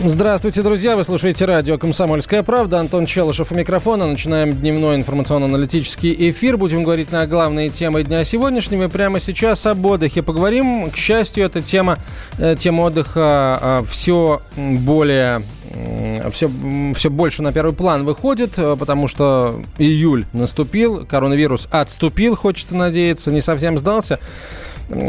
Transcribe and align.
Здравствуйте, 0.00 0.62
друзья! 0.62 0.96
Вы 0.96 1.04
слушаете 1.04 1.44
радио 1.44 1.78
«Комсомольская 1.78 2.42
правда». 2.42 2.80
Антон 2.80 3.06
Челышев 3.06 3.52
у 3.52 3.54
микрофона. 3.54 4.06
Начинаем 4.06 4.52
дневной 4.52 4.96
информационно-аналитический 4.96 6.30
эфир. 6.30 6.56
Будем 6.56 6.82
говорить 6.82 7.12
на 7.12 7.24
главные 7.28 7.70
темы 7.70 8.02
дня 8.02 8.24
сегодняшнего. 8.24 8.88
Прямо 8.88 9.20
сейчас 9.20 9.64
об 9.66 9.86
отдыхе 9.86 10.22
поговорим. 10.22 10.90
К 10.90 10.96
счастью, 10.96 11.44
эта 11.44 11.62
тема, 11.62 11.98
э, 12.38 12.56
тема 12.58 12.82
отдыха 12.82 13.58
э, 13.62 13.84
все 13.88 14.42
более 14.56 15.44
все, 16.32 16.50
все 16.94 17.10
больше 17.10 17.42
на 17.42 17.52
первый 17.52 17.72
план 17.72 18.04
выходит, 18.04 18.58
э, 18.58 18.76
потому 18.76 19.06
что 19.06 19.62
июль 19.78 20.26
наступил, 20.32 21.06
коронавирус 21.06 21.68
отступил, 21.70 22.36
хочется 22.36 22.74
надеяться, 22.74 23.30
не 23.30 23.40
совсем 23.40 23.78
сдался 23.78 24.18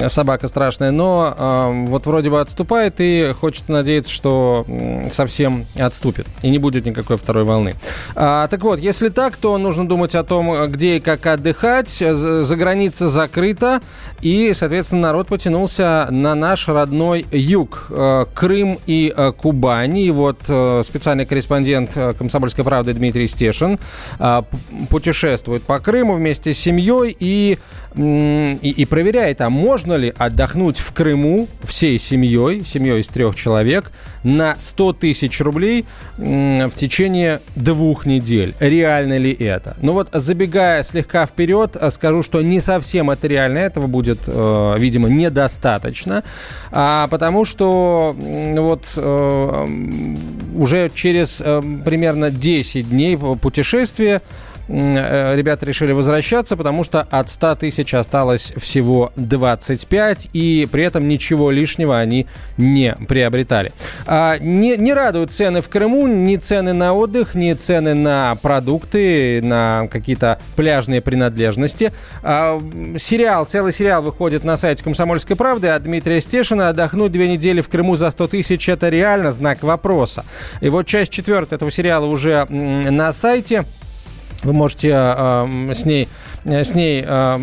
собака 0.07 0.47
страшная, 0.47 0.91
но 0.91 1.33
э, 1.37 1.85
вот 1.87 2.05
вроде 2.05 2.29
бы 2.29 2.39
отступает, 2.39 2.95
и 2.99 3.33
хочется 3.39 3.71
надеяться, 3.71 4.11
что 4.11 4.65
совсем 5.11 5.65
отступит, 5.77 6.27
и 6.41 6.49
не 6.49 6.59
будет 6.59 6.85
никакой 6.85 7.17
второй 7.17 7.43
волны. 7.43 7.75
А, 8.15 8.47
так 8.47 8.61
вот, 8.63 8.79
если 8.79 9.09
так, 9.09 9.37
то 9.37 9.57
нужно 9.57 9.87
думать 9.87 10.15
о 10.15 10.23
том, 10.23 10.71
где 10.71 10.97
и 10.97 10.99
как 10.99 11.25
отдыхать. 11.25 11.89
За 11.89 12.55
граница 12.55 13.09
закрыта, 13.09 13.81
и, 14.21 14.53
соответственно, 14.53 15.03
народ 15.03 15.27
потянулся 15.27 16.07
на 16.09 16.35
наш 16.35 16.67
родной 16.67 17.25
юг, 17.31 17.87
э, 17.89 18.25
Крым 18.33 18.79
и 18.85 19.13
э, 19.15 19.31
Кубань. 19.31 19.97
И 19.97 20.11
вот 20.11 20.39
э, 20.47 20.83
специальный 20.85 21.25
корреспондент 21.25 21.91
«Комсомольской 22.17 22.63
правды» 22.63 22.93
Дмитрий 22.93 23.27
Стешин 23.27 23.79
путешествует 24.89 25.63
по 25.63 25.79
Крыму 25.79 26.13
вместе 26.13 26.53
с 26.53 26.59
семьей 26.59 27.15
и 27.19 27.57
и, 27.97 28.73
и 28.75 28.85
проверяет, 28.85 29.41
а 29.41 29.49
можно 29.49 29.93
ли 29.93 30.13
отдохнуть 30.17 30.77
в 30.77 30.91
Крыму 30.93 31.47
всей 31.63 31.97
семьей, 31.97 32.63
семьей 32.65 33.01
из 33.01 33.07
трех 33.07 33.35
человек, 33.35 33.91
на 34.23 34.55
100 34.57 34.93
тысяч 34.93 35.39
рублей 35.39 35.85
в 36.17 36.71
течение 36.75 37.41
двух 37.55 38.05
недель. 38.05 38.53
Реально 38.59 39.17
ли 39.17 39.31
это? 39.31 39.77
Ну 39.81 39.93
вот, 39.93 40.09
забегая 40.11 40.83
слегка 40.83 41.25
вперед, 41.25 41.77
э, 41.79 41.89
скажу, 41.91 42.23
что 42.23 42.41
не 42.41 42.59
совсем 42.59 43.11
это 43.11 43.27
реально. 43.27 43.59
Этого 43.59 43.87
будет, 43.87 44.19
э, 44.25 44.75
видимо, 44.77 45.09
недостаточно. 45.09 46.23
А, 46.71 47.07
потому 47.09 47.45
что 47.45 48.15
вот 48.17 48.85
э, 48.95 49.67
уже 50.55 50.91
через 50.93 51.37
примерно 51.37 52.31
10 52.31 52.89
дней 52.89 53.17
путешествия 53.17 54.21
Э, 54.25 54.54
ребята 54.67 55.65
решили 55.65 55.91
возвращаться, 55.91 56.57
потому 56.57 56.83
что 56.83 57.01
от 57.09 57.29
100 57.29 57.55
тысяч 57.55 57.93
осталось 57.93 58.53
всего 58.57 59.11
25, 59.15 60.29
и 60.33 60.67
при 60.71 60.83
этом 60.83 61.07
ничего 61.07 61.51
лишнего 61.51 61.99
они 61.99 62.27
не 62.57 62.95
приобретали. 63.07 63.71
А, 64.07 64.37
не, 64.39 64.77
не 64.77 64.93
радуют 64.93 65.31
цены 65.31 65.61
в 65.61 65.69
Крыму, 65.69 66.07
ни 66.07 66.35
цены 66.37 66.73
на 66.73 66.93
отдых, 66.93 67.35
ни 67.35 67.53
цены 67.53 67.93
на 67.93 68.35
продукты, 68.41 69.41
на 69.43 69.87
какие-то 69.91 70.39
пляжные 70.55 71.01
принадлежности. 71.01 71.91
А, 72.23 72.59
сериал, 72.97 73.45
целый 73.45 73.73
сериал 73.73 74.01
выходит 74.01 74.43
на 74.43 74.57
сайте 74.57 74.83
«Комсомольской 74.83 75.35
правды» 75.35 75.67
от 75.67 75.83
Дмитрия 75.83 76.21
Стешина. 76.21 76.69
Отдохнуть 76.69 77.11
две 77.11 77.29
недели 77.29 77.61
в 77.61 77.69
Крыму 77.69 77.95
за 77.95 78.11
100 78.11 78.27
тысяч– 78.27 78.69
это 78.69 78.89
реально 78.89 79.33
знак 79.33 79.63
вопроса. 79.63 80.25
И 80.61 80.69
вот 80.69 80.87
часть 80.87 81.11
четвертая 81.11 81.57
этого 81.57 81.71
сериала 81.71 82.05
уже 82.05 82.45
на 82.49 83.13
сайте. 83.13 83.65
Вы 84.45 84.53
можете 84.53 84.91
э, 84.93 85.73
с 85.73 85.85
ней 85.85 86.07
с 86.45 86.75
ней 86.75 87.03
э, 87.05 87.37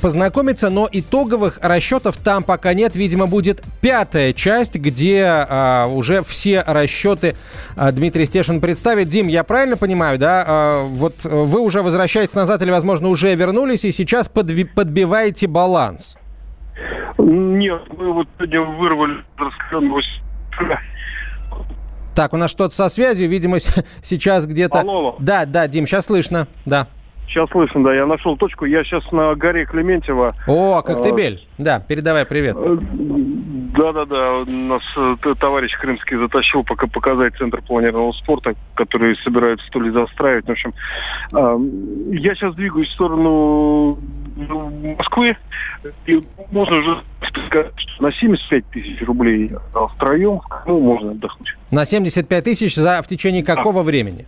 познакомиться, 0.00 0.70
но 0.70 0.88
итоговых 0.90 1.58
расчетов 1.60 2.16
там 2.16 2.44
пока 2.44 2.74
нет. 2.74 2.94
Видимо, 2.94 3.26
будет 3.26 3.60
пятая 3.80 4.32
часть, 4.32 4.76
где 4.76 5.22
э, 5.22 5.86
уже 5.86 6.22
все 6.22 6.62
расчеты 6.64 7.34
э, 7.76 7.90
Дмитрий 7.90 8.24
Стешин 8.24 8.60
представит. 8.60 9.08
Дим, 9.08 9.26
я 9.26 9.42
правильно 9.42 9.76
понимаю, 9.76 10.18
да? 10.18 10.44
Э, 10.46 10.86
вот 10.86 11.24
вы 11.24 11.60
уже 11.60 11.82
возвращаетесь 11.82 12.34
назад 12.34 12.62
или, 12.62 12.70
возможно, 12.70 13.08
уже 13.08 13.34
вернулись 13.34 13.84
и 13.84 13.90
сейчас 13.90 14.30
подви- 14.32 14.68
подбиваете 14.72 15.48
баланс? 15.48 16.16
Нет, 17.18 17.82
мы 17.98 18.12
вот 18.12 18.28
сегодня 18.38 18.60
вырвали 18.60 19.24
так, 22.16 22.32
у 22.32 22.36
нас 22.38 22.50
что-то 22.50 22.74
со 22.74 22.88
связью, 22.88 23.28
видимо, 23.28 23.58
сейчас 24.02 24.46
где-то... 24.46 24.80
Алло. 24.80 25.16
Да, 25.20 25.44
да, 25.44 25.68
Дим, 25.68 25.86
сейчас 25.86 26.06
слышно, 26.06 26.48
да. 26.64 26.88
Сейчас 27.28 27.50
слышно, 27.50 27.82
да, 27.82 27.94
я 27.94 28.06
нашел 28.06 28.36
точку. 28.36 28.64
Я 28.64 28.84
сейчас 28.84 29.10
на 29.12 29.34
горе 29.34 29.66
Клементьева. 29.66 30.34
О, 30.46 30.82
Коктебель. 30.82 31.44
А, 31.58 31.62
да, 31.62 31.80
передавай 31.80 32.24
привет. 32.24 32.56
Э, 32.58 32.76
да-да-да, 33.76 34.44
нас 34.46 34.82
э, 34.96 35.16
товарищ 35.38 35.76
Крымский 35.78 36.16
затащил 36.16 36.62
пока 36.62 36.86
показать 36.86 37.36
центр 37.36 37.60
планированного 37.62 38.12
спорта, 38.12 38.54
который 38.74 39.16
собираются 39.16 39.68
то 39.70 39.80
ли 39.80 39.90
застраивать. 39.90 40.46
В 40.46 40.50
общем, 40.50 40.72
а, 41.32 41.56
я 42.12 42.34
сейчас 42.34 42.54
двигаюсь 42.54 42.88
в 42.88 42.92
сторону 42.92 43.98
Москвы. 44.36 45.36
И 46.06 46.22
можно 46.50 46.76
уже 46.76 46.98
сказать, 47.48 47.72
что 47.76 48.02
на 48.02 48.12
75 48.12 48.64
тысяч 48.70 49.02
рублей 49.02 49.50
втроем 49.94 50.40
ну, 50.66 50.80
можно 50.80 51.12
отдохнуть. 51.12 51.56
На 51.70 51.84
75 51.84 52.44
тысяч 52.44 52.74
за 52.76 53.02
в 53.02 53.08
течение 53.08 53.42
какого 53.42 53.80
да. 53.80 53.82
времени? 53.82 54.26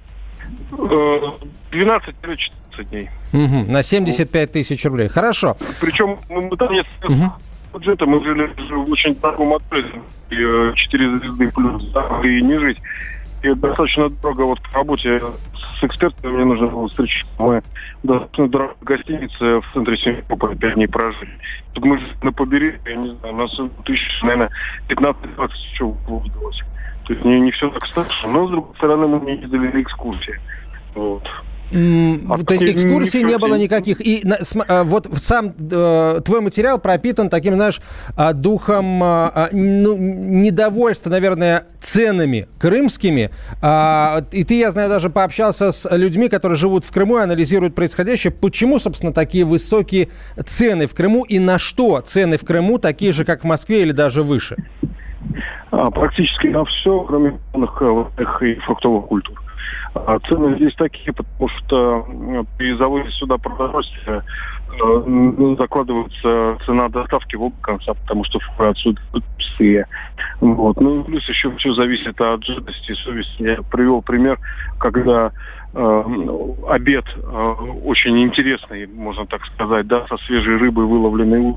12-14 1.70 2.84
дней. 2.90 3.10
Угу, 3.32 3.70
на 3.70 3.82
75 3.82 4.52
тысяч 4.52 4.84
рублей. 4.84 5.08
Хорошо. 5.08 5.56
Причем 5.80 6.18
ну, 6.28 6.50
там 6.56 6.72
нет 6.72 6.86
угу. 7.04 7.32
бюджета, 7.74 8.06
мы 8.06 8.22
жили 8.24 8.50
в 8.70 8.90
очень 8.90 9.14
таком 9.14 9.54
отеле, 9.54 10.02
4 10.74 11.18
звезды 11.18 11.50
плюс, 11.52 11.84
да, 11.92 12.20
и 12.24 12.40
не 12.40 12.58
жить. 12.58 12.78
И 13.42 13.50
достаточно 13.54 14.08
дорого 14.08 14.42
вот 14.42 14.62
по 14.62 14.78
работе 14.78 15.20
с 15.20 15.84
экспертами 15.84 16.32
мне 16.32 16.44
нужно 16.44 16.66
было 16.66 16.88
встречаться. 16.88 17.32
Мы 17.38 17.62
достаточно 18.02 18.48
дорогой 18.48 18.76
гостинице 18.80 19.60
в 19.60 19.64
центре 19.72 19.96
Симферополя 19.96 20.56
5 20.56 20.74
дней 20.74 20.88
прожили. 20.88 21.38
Тут 21.72 21.84
мы 21.84 22.00
на 22.22 22.32
побережье, 22.32 22.80
я 22.84 22.96
не 22.96 23.14
знаю, 23.14 23.34
у 23.34 23.38
нас 23.38 23.60
тысяч, 23.84 24.22
наверное, 24.22 24.50
15-20 24.88 25.50
часов 25.72 25.96
выдалось. 26.08 26.62
То 27.06 27.12
есть 27.12 27.24
не, 27.24 27.40
не 27.40 27.52
все 27.52 27.70
так 27.70 27.86
страшно. 27.86 28.28
Но, 28.28 28.48
с 28.48 28.50
другой 28.50 28.74
стороны, 28.76 29.06
мы 29.06 29.20
не 29.24 29.40
ездили 29.40 29.68
на 29.72 29.82
экскурсии. 29.82 30.40
Вот. 30.94 31.28
Mm, 31.70 32.26
а 32.30 32.44
то 32.44 32.54
есть 32.54 32.64
экскурсий 32.64 33.22
не 33.22 33.36
было 33.38 33.56
никаких. 33.56 34.00
И 34.00 34.24
а, 34.68 34.84
вот 34.84 35.08
сам 35.14 35.52
э, 35.58 36.20
твой 36.24 36.40
материал 36.40 36.78
пропитан 36.78 37.28
таким, 37.28 37.54
знаешь, 37.54 37.80
а, 38.16 38.32
духом 38.32 39.02
а, 39.02 39.50
ну, 39.52 39.96
недовольства, 39.96 41.10
наверное, 41.10 41.66
ценами 41.80 42.48
крымскими. 42.58 43.30
И 44.32 44.44
ты, 44.44 44.58
я 44.58 44.70
знаю, 44.70 44.88
даже 44.88 45.10
пообщался 45.10 45.72
с 45.72 45.88
людьми, 45.94 46.28
которые 46.28 46.56
живут 46.56 46.84
в 46.84 46.92
Крыму 46.92 47.18
и 47.18 47.22
анализируют 47.22 47.74
происходящее. 47.74 48.32
Почему, 48.32 48.78
собственно, 48.78 49.12
такие 49.12 49.44
высокие 49.44 50.08
цены 50.44 50.86
в 50.86 50.94
Крыму 50.94 51.24
и 51.24 51.38
на 51.38 51.58
что 51.58 52.00
цены 52.00 52.38
в 52.38 52.44
Крыму 52.44 52.78
такие 52.78 53.12
же, 53.12 53.24
как 53.24 53.42
в 53.42 53.44
Москве 53.44 53.82
или 53.82 53.92
даже 53.92 54.22
выше? 54.22 54.56
А, 55.70 55.90
практически 55.90 56.48
на 56.48 56.64
все, 56.64 57.00
кроме 57.00 57.38
их 57.54 58.42
и 58.42 58.54
фруктовых 58.60 59.06
культур. 59.06 59.38
А 59.94 60.18
цены 60.20 60.56
здесь 60.56 60.74
такие, 60.74 61.12
потому 61.12 61.48
что 61.48 62.06
при 62.56 62.74
заводе 62.76 63.10
сюда 63.10 63.38
продовольствия 63.38 64.22
э, 64.72 65.02
ну, 65.06 65.56
закладывается 65.56 66.58
цена 66.64 66.88
доставки 66.88 67.36
в 67.36 67.50
конца, 67.60 67.94
потому 67.94 68.24
что 68.24 68.38
фуры 68.40 68.70
отсюда 68.70 69.00
пустые. 69.12 69.86
Вот. 70.40 70.80
Ну 70.80 71.04
плюс 71.04 71.28
еще 71.28 71.50
все 71.56 71.72
зависит 71.72 72.20
от 72.20 72.44
жидкости 72.44 72.92
и 72.92 72.94
совести. 72.94 73.42
Я 73.42 73.62
привел 73.62 74.02
пример, 74.02 74.38
когда 74.78 75.32
э, 75.74 76.04
обед 76.68 77.04
э, 77.16 77.54
очень 77.84 78.22
интересный, 78.22 78.86
можно 78.86 79.26
так 79.26 79.44
сказать, 79.46 79.86
да, 79.86 80.06
со 80.06 80.16
свежей 80.18 80.56
рыбой 80.56 80.84
выловленной 80.84 81.54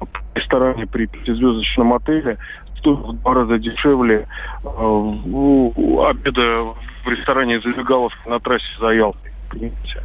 в 0.00 0.08
ресторане 0.34 0.86
при 0.86 1.06
пятизвездочном 1.06 1.94
отеле 1.94 2.38
стоит 2.78 2.98
в 2.98 3.12
два 3.20 3.34
раза 3.34 3.58
дешевле 3.58 4.26
обеда 4.64 6.62
в 6.62 6.76
ресторане 7.08 7.60
забегаловки 7.60 8.28
на 8.28 8.40
трассе 8.40 8.64
за 8.80 8.92
Ялтой. 8.92 9.30
Понимаете? 9.50 10.02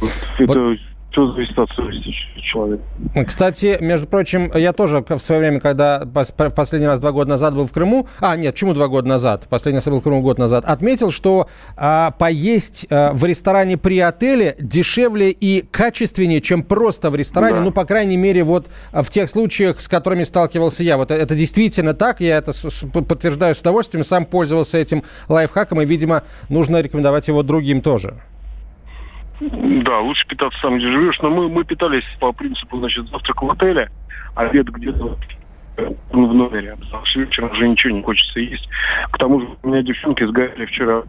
Вот. 0.00 0.78
Все 1.10 1.32
зависит 1.32 1.58
от 1.58 1.70
совести 1.70 2.12
человека. 2.42 2.82
Кстати, 3.26 3.78
между 3.80 4.06
прочим, 4.06 4.50
я 4.54 4.72
тоже 4.72 5.04
в 5.08 5.18
свое 5.18 5.40
время, 5.40 5.60
когда 5.60 6.04
в 6.04 6.50
последний 6.50 6.86
раз 6.86 7.00
два 7.00 7.12
года 7.12 7.30
назад 7.30 7.54
был 7.54 7.66
в 7.66 7.72
Крыму, 7.72 8.06
а 8.20 8.36
нет, 8.36 8.54
почему 8.54 8.74
два 8.74 8.88
года 8.88 9.08
назад? 9.08 9.46
Последний 9.48 9.78
раз 9.78 9.88
был 9.88 10.00
в 10.00 10.02
Крыму 10.02 10.20
год 10.20 10.38
назад, 10.38 10.64
отметил, 10.66 11.10
что 11.10 11.48
а, 11.76 12.10
поесть 12.12 12.86
а, 12.90 13.12
в 13.12 13.24
ресторане 13.24 13.78
при 13.78 13.98
отеле 13.98 14.56
дешевле 14.60 15.30
и 15.30 15.62
качественнее, 15.62 16.40
чем 16.40 16.62
просто 16.62 17.10
в 17.10 17.16
ресторане. 17.16 17.56
Да. 17.56 17.60
Ну, 17.62 17.72
по 17.72 17.84
крайней 17.84 18.16
мере, 18.16 18.44
вот 18.44 18.66
в 18.92 19.08
тех 19.08 19.30
случаях, 19.30 19.80
с 19.80 19.88
которыми 19.88 20.24
сталкивался 20.24 20.82
я. 20.82 20.96
Вот 20.96 21.10
это 21.10 21.34
действительно 21.34 21.94
так, 21.94 22.20
я 22.20 22.36
это 22.36 22.52
подтверждаю 22.92 23.54
с 23.54 23.60
удовольствием, 23.60 24.04
сам 24.04 24.26
пользовался 24.26 24.78
этим 24.78 25.02
лайфхаком, 25.28 25.80
и, 25.80 25.86
видимо, 25.86 26.24
нужно 26.48 26.80
рекомендовать 26.80 27.28
его 27.28 27.42
другим 27.42 27.80
тоже. 27.80 28.20
Да, 29.40 30.00
лучше 30.00 30.26
питаться 30.26 30.58
там, 30.62 30.78
где 30.78 30.88
живешь. 30.90 31.18
Но 31.20 31.30
мы, 31.30 31.48
мы 31.48 31.64
питались 31.64 32.04
по 32.20 32.32
принципу, 32.32 32.78
значит, 32.78 33.08
завтрак 33.08 33.42
в 33.42 33.50
отеле, 33.50 33.90
обед 34.34 34.66
где-то 34.68 35.16
в 36.10 36.34
номере, 36.34 36.76
потому 36.76 37.04
что 37.04 37.20
вечером 37.20 37.50
уже 37.50 37.68
ничего 37.68 37.94
не 37.94 38.02
хочется 38.02 38.40
есть. 38.40 38.68
К 39.10 39.18
тому 39.18 39.40
же 39.40 39.48
у 39.62 39.68
меня 39.68 39.82
девчонки 39.82 40.24
сгорели 40.24 40.64
вчера. 40.66 41.02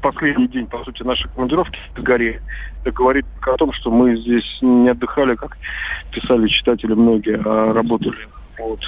Последний 0.00 0.46
день, 0.48 0.66
по 0.66 0.82
сути, 0.84 1.02
нашей 1.02 1.28
командировки 1.30 1.78
сгорели. 1.96 2.40
Это 2.82 2.92
говорит 2.92 3.26
о 3.42 3.56
том, 3.56 3.72
что 3.72 3.90
мы 3.90 4.16
здесь 4.16 4.58
не 4.62 4.88
отдыхали, 4.88 5.34
как 5.34 5.58
писали 6.12 6.46
читатели 6.46 6.94
многие, 6.94 7.40
а 7.44 7.72
работали 7.72 8.16
вот. 8.58 8.80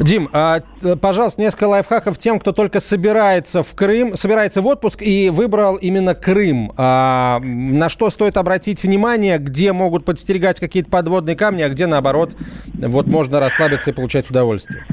Дим, 0.00 0.30
а, 0.32 0.60
пожалуйста, 1.00 1.40
несколько 1.40 1.64
лайфхаков 1.64 2.16
тем, 2.16 2.38
кто 2.38 2.52
только 2.52 2.80
собирается 2.80 3.62
в 3.62 3.74
Крым, 3.74 4.16
собирается 4.16 4.62
в 4.62 4.66
отпуск 4.66 5.02
и 5.02 5.30
выбрал 5.30 5.76
именно 5.76 6.14
Крым. 6.14 6.72
А, 6.76 7.40
на 7.42 7.88
что 7.88 8.08
стоит 8.10 8.36
обратить 8.36 8.82
внимание, 8.82 9.38
где 9.38 9.72
могут 9.72 10.04
подстерегать 10.04 10.60
какие-то 10.60 10.90
подводные 10.90 11.36
камни, 11.36 11.62
а 11.62 11.68
где, 11.68 11.86
наоборот, 11.86 12.32
вот 12.74 13.06
можно 13.06 13.40
расслабиться 13.40 13.90
и 13.90 13.92
получать 13.92 14.30
удовольствие? 14.30 14.84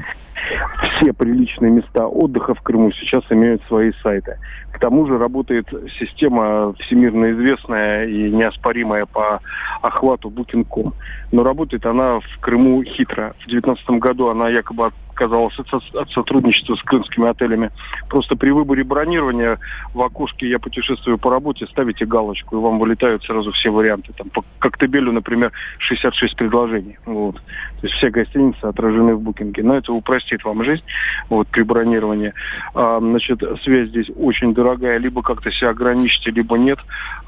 Все 0.98 1.12
приличные 1.12 1.70
места 1.70 2.08
отдыха 2.08 2.54
в 2.54 2.60
Крыму 2.62 2.90
сейчас 2.92 3.22
имеют 3.30 3.62
свои 3.68 3.92
сайты. 4.02 4.38
К 4.72 4.80
тому 4.80 5.06
же 5.06 5.16
работает 5.16 5.66
система 5.98 6.72
всемирно 6.74 7.32
известная 7.32 8.06
и 8.06 8.30
неоспоримая 8.30 9.06
по 9.06 9.40
охвату 9.80 10.28
Booking.com. 10.28 10.92
Но 11.30 11.42
работает 11.44 11.86
она 11.86 12.18
в 12.18 12.40
Крыму 12.40 12.82
хитро. 12.82 13.34
В 13.38 13.48
2019 13.48 13.90
году 14.00 14.28
она 14.28 14.48
якобы 14.48 14.90
отказалась 15.18 15.58
от, 15.58 15.72
от 15.94 16.10
сотрудничества 16.10 16.76
с 16.76 16.82
крымскими 16.82 17.28
отелями. 17.28 17.70
Просто 18.08 18.36
при 18.36 18.50
выборе 18.50 18.84
бронирования 18.84 19.58
в 19.94 20.02
окошке 20.02 20.48
«Я 20.48 20.58
путешествую 20.58 21.18
по 21.18 21.30
работе» 21.30 21.66
ставите 21.66 22.06
галочку, 22.06 22.56
и 22.56 22.60
вам 22.60 22.78
вылетают 22.78 23.24
сразу 23.24 23.50
все 23.52 23.70
варианты. 23.70 24.12
Там 24.16 24.30
по 24.30 24.44
Коктебелю, 24.58 25.12
например, 25.12 25.52
66 25.78 26.36
предложений. 26.36 26.98
Вот. 27.06 27.36
То 27.36 27.86
есть 27.86 27.94
все 27.96 28.10
гостиницы 28.10 28.64
отражены 28.64 29.14
в 29.14 29.20
букинге. 29.20 29.62
Но 29.62 29.76
это 29.76 29.92
упростит 29.92 30.44
вам 30.44 30.64
жизнь 30.64 30.84
вот, 31.28 31.48
при 31.48 31.62
бронировании. 31.62 32.32
А, 32.74 32.98
значит, 33.00 33.42
связь 33.62 33.88
здесь 33.88 34.10
очень 34.16 34.54
дорогая. 34.54 34.98
Либо 34.98 35.22
как-то 35.22 35.50
себя 35.50 35.70
ограничите, 35.70 36.30
либо 36.30 36.56
нет. 36.56 36.78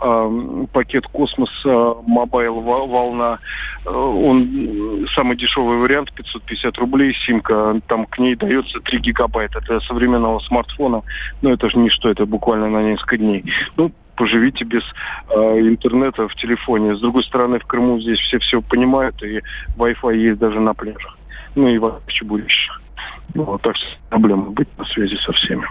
А, 0.01 0.31
пакет 0.73 1.07
«Космос» 1.07 1.51
а, 1.67 1.95
Мобайл 2.07 2.61
«Волна» 2.61 3.39
он 3.87 5.07
самый 5.15 5.37
дешевый 5.37 5.79
вариант, 5.79 6.13
550 6.13 6.79
рублей, 6.79 7.15
симка 7.27 7.81
там 7.87 8.07
к 8.07 8.19
ней 8.19 8.37
дается 8.37 8.81
3 8.81 8.99
гигабайта 8.99 9.61
для 9.61 9.81
современного 9.81 10.39
смартфона. 10.41 11.03
Но 11.43 11.53
это 11.53 11.71
же 11.71 11.79
ничто, 11.79 12.11
это 12.11 12.27
буквально 12.27 12.69
на 12.69 12.83
несколько 12.83 13.17
дней. 13.17 13.45
Ну, 13.77 13.93
поживите 14.17 14.65
без 14.65 14.83
э, 15.31 15.61
интернета 15.61 16.29
в 16.29 16.35
телефоне. 16.35 16.95
С 16.95 17.01
другой 17.01 17.25
стороны, 17.25 17.59
в 17.59 17.67
Крыму 17.67 18.01
здесь 18.01 18.19
все 18.19 18.39
все 18.39 18.61
понимают, 18.61 19.23
и 19.23 19.41
Wi-Fi 19.79 20.17
есть 20.17 20.39
даже 20.39 20.61
на 20.61 20.75
пляжах. 20.75 21.17
Ну 21.55 21.69
и 21.69 21.79
вообще. 21.79 22.27
Ну, 23.35 23.45
вот 23.45 23.63
так 23.63 23.77
проблема 24.09 24.51
быть 24.51 24.69
на 24.79 24.85
связи 24.85 25.17
со 25.17 25.33
всеми. 25.33 25.67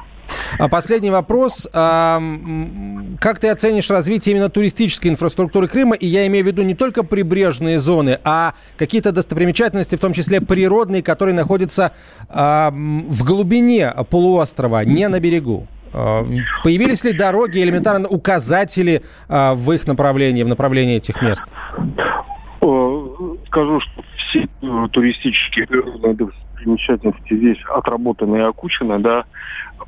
А 0.57 0.68
последний 0.68 1.12
вопрос. 1.12 1.68
Как 1.72 3.40
ты 3.40 3.50
оценишь 3.50 3.90
развитие 3.90 4.36
именно 4.36 4.50
туристической 4.50 5.12
инфраструктуры 5.12 5.68
Крыма? 5.68 5.96
И 5.96 6.07
я 6.07 6.25
имею 6.28 6.44
в 6.44 6.48
виду 6.48 6.62
не 6.63 6.75
только 6.75 7.04
прибрежные 7.04 7.80
зоны, 7.80 8.19
а 8.24 8.54
какие-то 8.78 9.12
достопримечательности, 9.12 9.96
в 9.96 10.00
том 10.00 10.13
числе 10.13 10.42
природные, 10.42 11.04
которые 11.04 11.36
находятся 11.36 11.92
в 12.30 13.24
глубине 13.24 13.94
полуострова, 14.10 14.84
не 14.86 15.07
на 15.07 15.19
берегу. 15.19 15.68
А, 15.94 16.25
появились 16.63 17.04
ли 17.04 17.13
дороги, 17.13 17.62
элементарно 17.62 18.07
указатели 18.07 19.01
а, 19.28 19.54
в 19.56 19.72
их 19.72 19.88
направлении, 19.88 20.44
в 20.44 20.48
направлении 20.48 20.98
этих 20.98 21.22
мест? 21.22 21.44
Скажу, 23.48 23.80
что 23.80 24.04
все 24.18 24.48
э, 24.62 24.88
туристические 24.92 25.66
достопримечательности 26.59 27.35
здесь 27.35 27.57
отработаны 27.69 28.38
и 28.38 28.41
окучены, 28.41 29.00
да, 29.00 29.25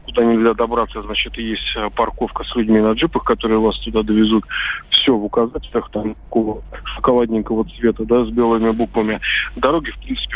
куда 0.06 0.24
нельзя 0.24 0.54
добраться, 0.54 1.02
значит, 1.02 1.38
есть 1.38 1.76
э, 1.76 1.90
парковка 1.96 2.44
с 2.44 2.56
людьми 2.56 2.80
на 2.80 2.94
джипах, 2.94 3.24
которые 3.24 3.60
вас 3.60 3.78
туда 3.80 4.04
довезут. 4.04 4.46
Все 4.90 5.16
в 5.16 5.24
указателях, 5.24 5.90
там, 5.92 6.16
такого 6.16 6.62
шоколадненького 6.96 7.66
цвета, 7.66 8.06
да, 8.06 8.26
с 8.26 8.30
белыми 8.30 8.72
буквами. 8.72 9.20
Дороги, 9.56 9.92
в 9.92 10.00
принципе, 10.00 10.36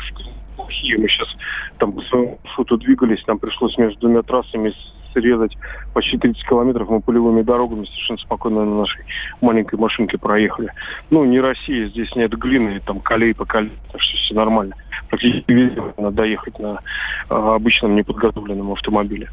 плохие. 0.56 0.98
Мы 0.98 1.08
сейчас 1.08 1.30
там 1.78 1.94
по 1.94 2.02
своему 2.02 2.40
маршруту 2.44 2.78
двигались, 2.78 3.26
нам 3.28 3.40
пришлось 3.40 3.78
между 3.78 4.00
двумя 4.02 4.22
трассами 4.22 4.74
срезать 5.16 5.58
почти 5.94 6.18
30 6.18 6.48
километров 6.48 6.90
мы 6.90 7.02
полевыми 7.02 7.42
дорогами 7.42 7.86
совершенно 7.86 8.20
спокойно 8.20 8.66
на 8.66 8.80
нашей 8.82 9.06
маленькой 9.42 9.80
машинке 9.80 10.18
проехали. 10.18 10.72
Ну, 11.10 11.24
не 11.24 11.40
Россия, 11.40 11.88
здесь 11.88 12.14
нет 12.16 12.32
глины, 12.32 12.82
там 12.86 13.00
колей 13.00 13.34
по 13.34 13.46
колей, 13.46 13.72
так 13.92 14.02
что 14.02 14.18
все 14.18 14.36
нормально. 14.36 14.76
Практически 15.10 15.52
везде 15.52 15.82
надо 15.98 16.16
доехать 16.16 16.58
на 16.60 16.80
а, 17.30 17.56
обычном 17.56 17.96
неподготовленном 17.96 18.72
автомобиле. 18.72 19.30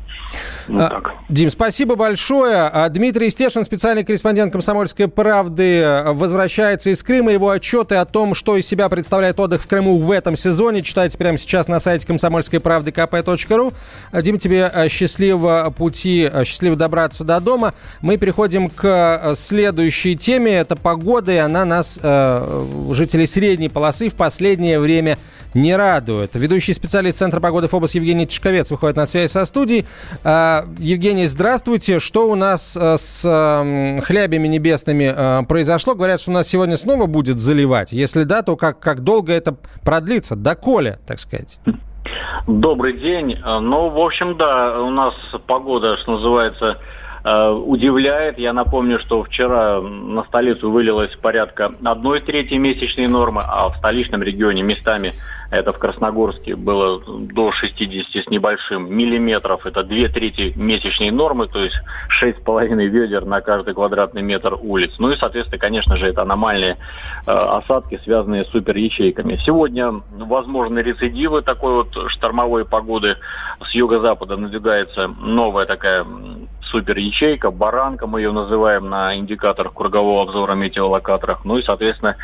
Вот 0.68 0.80
а, 0.80 0.88
так. 0.88 1.14
Дим, 1.28 1.50
спасибо 1.50 1.96
большое. 1.96 2.70
А, 2.72 2.88
Дмитрий 2.88 3.30
Стешин, 3.30 3.64
специальный 3.64 4.04
корреспондент 4.04 4.52
«Комсомольской 4.52 5.08
правды», 5.08 6.02
возвращается 6.06 6.90
из 6.90 7.02
Крыма. 7.02 7.32
Его 7.32 7.50
отчеты 7.50 7.96
о 7.96 8.04
том, 8.04 8.34
что 8.34 8.56
из 8.56 8.66
себя 8.66 8.88
представляет 8.88 9.40
отдых 9.40 9.62
в 9.62 9.68
Крыму 9.68 9.98
в 9.98 10.10
этом 10.10 10.36
сезоне, 10.36 10.82
читайте 10.82 11.16
прямо 11.16 11.38
сейчас 11.38 11.68
на 11.68 11.80
сайте 11.80 12.06
комсомольской 12.06 12.60
правды 12.60 12.90
kp.ru. 12.90 13.72
Дим, 14.22 14.38
тебе 14.38 14.70
счастливого 14.88 15.71
пути, 15.72 16.30
счастливо 16.44 16.76
добраться 16.76 17.24
до 17.24 17.40
дома. 17.40 17.74
Мы 18.00 18.16
переходим 18.16 18.70
к 18.70 19.34
следующей 19.36 20.16
теме. 20.16 20.52
Это 20.52 20.76
погода, 20.76 21.32
и 21.32 21.36
она 21.36 21.64
нас, 21.64 21.98
жителей 22.90 23.26
средней 23.26 23.68
полосы, 23.68 24.08
в 24.08 24.14
последнее 24.14 24.78
время 24.78 25.18
не 25.54 25.76
радует. 25.76 26.34
Ведущий 26.34 26.72
специалист 26.72 27.18
Центра 27.18 27.40
погоды 27.40 27.68
ФОБОС 27.68 27.94
Евгений 27.94 28.26
Тишковец 28.26 28.70
выходит 28.70 28.96
на 28.96 29.06
связь 29.06 29.32
со 29.32 29.44
студией. 29.44 29.86
Евгений, 30.24 31.26
здравствуйте. 31.26 32.00
Что 32.00 32.30
у 32.30 32.34
нас 32.34 32.76
э, 32.76 32.96
с 32.98 33.22
эм, 33.24 34.00
хлябями 34.00 34.48
небесными 34.48 35.12
э, 35.14 35.42
произошло? 35.46 35.94
Говорят, 35.94 36.20
что 36.20 36.30
у 36.30 36.34
нас 36.34 36.48
сегодня 36.48 36.76
снова 36.76 37.06
будет 37.06 37.38
заливать. 37.38 37.92
Если 37.92 38.24
да, 38.24 38.42
то 38.42 38.56
как, 38.56 38.80
как 38.80 39.00
долго 39.00 39.32
это 39.32 39.56
продлится? 39.82 40.36
Доколе, 40.36 40.98
так 41.06 41.20
сказать? 41.20 41.58
Добрый 42.46 42.94
день. 42.94 43.38
Ну, 43.44 43.88
в 43.88 43.98
общем, 43.98 44.36
да, 44.36 44.80
у 44.80 44.90
нас 44.90 45.14
погода, 45.46 45.96
что 45.98 46.12
называется, 46.12 46.78
э, 47.24 47.50
удивляет. 47.50 48.38
Я 48.38 48.52
напомню, 48.52 48.98
что 48.98 49.22
вчера 49.22 49.80
на 49.80 50.24
столицу 50.24 50.70
вылилось 50.70 51.14
порядка 51.16 51.72
одной 51.84 52.20
трети 52.20 52.54
месячной 52.54 53.06
нормы, 53.06 53.42
а 53.46 53.68
в 53.68 53.76
столичном 53.76 54.22
регионе 54.22 54.62
местами 54.62 55.14
это 55.52 55.74
в 55.74 55.78
Красногорске 55.78 56.56
было 56.56 56.98
до 57.06 57.52
60 57.52 58.24
с 58.24 58.30
небольшим 58.30 58.90
миллиметров, 58.90 59.66
это 59.66 59.84
две 59.84 60.08
трети 60.08 60.54
месячной 60.56 61.10
нормы, 61.10 61.46
то 61.46 61.58
есть 61.58 61.76
6,5 62.22 62.74
ведер 62.86 63.26
на 63.26 63.42
каждый 63.42 63.74
квадратный 63.74 64.22
метр 64.22 64.56
улиц. 64.58 64.94
Ну 64.98 65.10
и, 65.10 65.16
соответственно, 65.16 65.58
конечно 65.58 65.96
же, 65.98 66.06
это 66.06 66.22
аномальные 66.22 66.78
э, 67.26 67.30
осадки, 67.30 68.00
связанные 68.02 68.46
с 68.46 68.48
суперячейками. 68.48 69.36
Сегодня 69.44 70.00
возможны 70.12 70.78
рецидивы 70.78 71.42
такой 71.42 71.74
вот 71.74 72.10
штормовой 72.10 72.64
погоды. 72.64 73.18
С 73.60 73.74
юго-запада 73.74 74.38
надвигается 74.38 75.08
новая 75.08 75.66
такая 75.66 76.06
супер 76.62 76.96
ячейка, 76.96 77.50
баранка 77.50 78.06
мы 78.06 78.20
ее 78.20 78.32
называем 78.32 78.88
на 78.88 79.14
индикаторах 79.18 79.74
кругового 79.74 80.22
обзора 80.22 80.54
метеолокаторах. 80.54 81.44
Ну 81.44 81.58
и, 81.58 81.62
соответственно, 81.62 82.16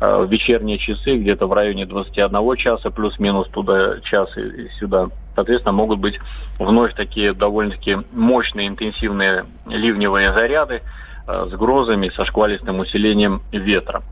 э, 0.00 0.22
в 0.22 0.30
вечерние 0.30 0.78
часы 0.78 1.16
где-то 1.16 1.48
в 1.48 1.52
районе 1.52 1.84
21 1.84 2.56
часа 2.56 2.75
плюс-минус 2.90 3.48
туда 3.48 4.00
час 4.00 4.28
и 4.36 4.68
сюда. 4.78 5.08
Соответственно, 5.34 5.72
могут 5.72 5.98
быть 5.98 6.18
вновь 6.58 6.94
такие 6.94 7.32
довольно-таки 7.34 7.98
мощные 8.12 8.68
интенсивные 8.68 9.46
ливневые 9.66 10.32
заряды 10.32 10.82
э, 11.26 11.48
с 11.50 11.54
грозами, 11.54 12.10
со 12.10 12.24
шквалистым 12.24 12.80
усилением 12.80 13.42
ветра. 13.52 14.02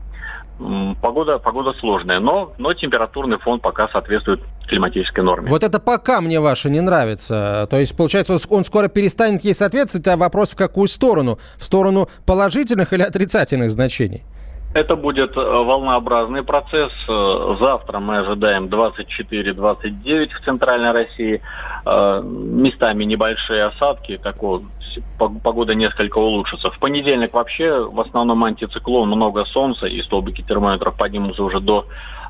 Погода, 1.01 1.37
погода 1.37 1.73
сложная, 1.79 2.19
но, 2.21 2.53
но 2.57 2.73
температурный 2.73 3.37
фон 3.39 3.59
пока 3.59 3.89
соответствует 3.89 4.39
климатической 4.69 5.21
норме. 5.21 5.49
Вот 5.49 5.63
это 5.63 5.79
пока 5.79 6.21
мне 6.21 6.39
ваше 6.39 6.69
не 6.69 6.79
нравится. 6.79 7.67
То 7.69 7.77
есть, 7.77 7.95
получается, 7.97 8.37
он 8.49 8.63
скоро 8.63 8.87
перестанет 8.87 9.43
ей 9.43 9.53
соответствовать, 9.53 10.07
а 10.07 10.15
вопрос 10.15 10.51
в 10.51 10.55
какую 10.55 10.87
сторону? 10.87 11.39
В 11.57 11.65
сторону 11.65 12.07
положительных 12.25 12.93
или 12.93 13.01
отрицательных 13.01 13.69
значений? 13.69 14.23
Это 14.75 14.97
будет 14.97 15.37
волнообразный 15.37 16.43
процесс. 16.43 16.91
Завтра 17.07 17.99
мы 17.99 18.17
ожидаем 18.17 18.65
24-29 18.65 20.29
в 20.33 20.43
Центральной 20.43 20.91
России. 20.91 21.41
Местами 21.85 23.05
небольшие 23.05 23.63
осадки, 23.63 24.19
такое, 24.21 24.63
погода 25.17 25.75
несколько 25.75 26.17
улучшится. 26.17 26.71
В 26.71 26.79
понедельник 26.79 27.33
вообще 27.33 27.87
в 27.89 28.01
основном 28.01 28.43
антициклон, 28.43 29.07
много 29.07 29.45
солнца 29.45 29.85
и 29.85 30.01
столбики 30.01 30.41
термометров 30.41 30.97
поднимутся 30.97 31.43
уже 31.43 31.61
до 31.61 31.85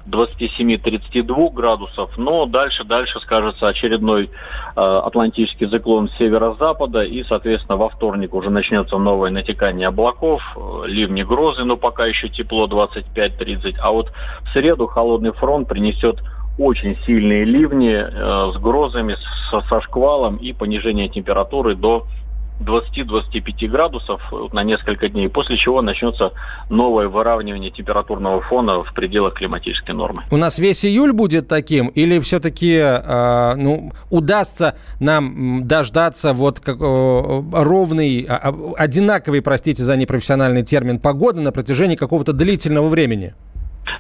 27-32 0.08 1.54
градусов, 1.54 2.18
но 2.18 2.46
дальше-дальше 2.46 3.20
скажется 3.22 3.68
очередной 3.68 4.26
э, 4.26 4.80
атлантический 4.80 5.68
циклон 5.68 6.10
северо-запада, 6.18 7.04
и, 7.04 7.24
соответственно, 7.24 7.78
во 7.78 7.90
вторник 7.90 8.34
уже 8.34 8.50
начнется 8.50 8.98
новое 8.98 9.32
натекание 9.32 9.88
облаков, 9.88 10.42
э, 10.56 10.84
ливни, 10.88 11.24
грозы, 11.24 11.64
но 11.64 11.78
пока 11.78 12.06
еще 12.06 12.30
тепло 12.30 12.68
25-30, 12.68 13.76
а 13.80 13.92
вот 13.92 14.12
в 14.42 14.50
среду 14.54 14.88
холодный 14.88 15.32
фронт 15.32 15.68
принесет 15.68 16.22
очень 16.58 16.98
сильные 17.06 17.44
ливни 17.44 17.94
э, 17.94 18.52
с 18.54 18.58
грозами, 18.58 19.18
со, 19.50 19.62
со 19.62 19.82
шквалом 19.82 20.38
и 20.38 20.54
понижение 20.54 21.10
температуры 21.10 21.76
до 21.76 22.06
20-25 22.60 23.68
градусов 23.68 24.22
на 24.54 24.64
несколько 24.64 25.10
дней, 25.10 25.30
после 25.30 25.58
чего 25.58 25.82
начнется 25.82 26.32
новое 26.70 27.08
выравнивание 27.08 27.72
температурного 27.72 28.42
фона 28.42 28.84
в 28.84 28.94
пределах 28.94 29.34
климатической 29.36 29.94
нормы. 29.94 30.24
У 30.32 30.38
нас 30.38 30.58
весь 30.60 30.86
июль 30.86 31.14
будет 31.14 31.48
таким, 31.48 31.88
или 31.88 32.20
все-таки 32.20 32.76
э, 32.78 33.56
ну, 33.56 33.92
удастся 34.10 34.78
нам 35.00 35.68
дождаться 35.68 36.34
вот 36.34 36.60
как, 36.60 36.78
э, 36.80 37.44
ровный, 37.54 38.24
э, 38.24 38.54
одинаковый, 38.78 39.42
простите 39.42 39.84
за 39.84 39.96
непрофессиональный 39.96 40.64
термин, 40.64 41.00
погоды 41.00 41.42
на 41.42 41.52
протяжении 41.52 41.96
какого-то 41.96 42.34
длительного 42.34 42.88
времени? 42.88 43.34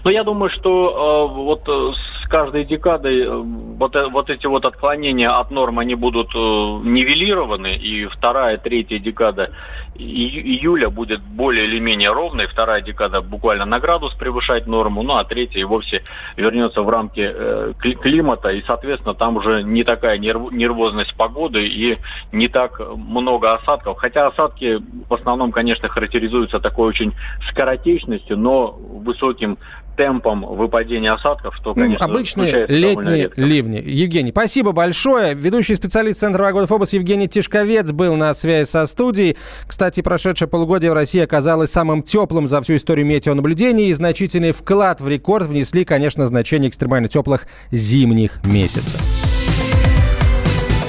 Но 0.04 0.12
я 0.12 0.24
думаю, 0.24 0.50
что 0.50 1.30
э, 1.30 1.34
вот 1.34 1.63
э, 1.68 1.92
с 2.24 2.27
каждой 2.27 2.65
декадой 2.65 3.22
э, 3.22 3.30
вот, 3.30 3.96
э, 3.96 4.08
вот 4.08 4.30
эти 4.30 4.48
вот 4.48 4.65
отклонения 4.65 5.30
от 5.30 5.51
норм, 5.51 5.80
они 5.80 5.96
будут 5.96 6.30
э, 6.34 6.38
нивелированы, 6.38 7.75
и 7.75 8.06
вторая, 8.06 8.58
третья 8.58 9.00
декада 9.00 9.51
июля 9.96 10.89
будет 10.89 11.22
более 11.22 11.65
или 11.65 11.80
менее 11.80 12.12
ровной, 12.12 12.48
вторая 12.48 12.82
декада 12.82 13.22
буквально 13.22 13.65
на 13.65 13.80
градус 13.80 14.13
превышать 14.15 14.68
норму, 14.68 15.04
ну 15.04 15.15
а 15.15 15.24
третья 15.24 15.60
и 15.60 15.63
вовсе 15.63 16.04
вернется 16.36 16.82
в 16.82 16.89
рамки 16.89 17.32
э, 17.34 17.74
климата, 17.80 18.50
и, 18.50 18.62
соответственно, 18.63 19.13
там 19.13 19.38
уже 19.38 19.63
не 19.63 19.84
такая 19.84 20.18
нерв, 20.18 20.51
нервозность 20.51 21.15
погоды 21.15 21.65
и 21.68 21.98
не 22.32 22.48
так 22.48 22.80
много 22.96 23.54
осадков. 23.54 23.98
Хотя 23.98 24.27
осадки 24.27 24.82
в 25.10 25.13
основном, 25.13 25.51
конечно, 25.51 25.88
характеризуются 25.88 26.60
такой 26.60 26.89
очень 26.89 27.13
скоротечностью, 27.50 28.38
но 28.38 28.72
высоким 28.72 29.58
темпом 29.96 30.46
выпадения 30.46 31.14
осадков, 31.14 31.60
то, 31.64 31.70
ну, 31.70 31.82
конечно, 31.82 32.08
ну, 32.08 32.14
обычные 32.14 32.66
летние 32.68 33.32
ливни. 33.36 33.82
Евгений, 33.86 34.32
спасибо 34.32 34.72
большое. 34.72 35.34
Ведущий 35.34 35.75
специалист 35.75 36.20
Центра 36.20 36.44
погоды 36.44 36.68
ФОБОС 36.68 36.94
Евгений 36.94 37.28
Тишковец 37.28 37.92
был 37.92 38.16
на 38.16 38.34
связи 38.34 38.70
со 38.70 38.88
студией. 38.88 39.38
Кстати, 39.68 40.02
прошедшее 40.02 40.48
полугодие 40.48 40.92
в 40.92 40.94
России 40.94 41.22
оказалось 41.22 41.72
самым 41.72 42.02
теплым 42.02 42.48
за 42.48 42.62
всю 42.62 42.78
историю 42.78 43.06
метеонаблюдений, 43.06 43.90
и 43.90 43.94
значительный 43.94 44.52
вклад 44.52 45.02
в 45.02 45.08
рекорд 45.08 45.48
внесли, 45.48 45.86
конечно, 45.86 46.25
значение 46.25 46.70
экстремально 46.70 47.08
теплых 47.08 47.46
зимних 47.72 48.44
месяцев. 48.46 49.02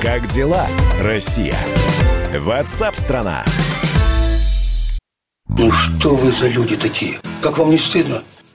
Как 0.00 0.26
дела, 0.28 0.66
Россия? 1.02 1.56
Ватсап-страна! 2.38 3.44
Ну 5.48 5.72
что 5.72 6.14
вы 6.14 6.32
за 6.32 6.48
люди 6.48 6.76
такие? 6.76 7.18
Как 7.40 7.58
вам 7.58 7.70
не 7.70 7.78
стыдно? 7.78 8.22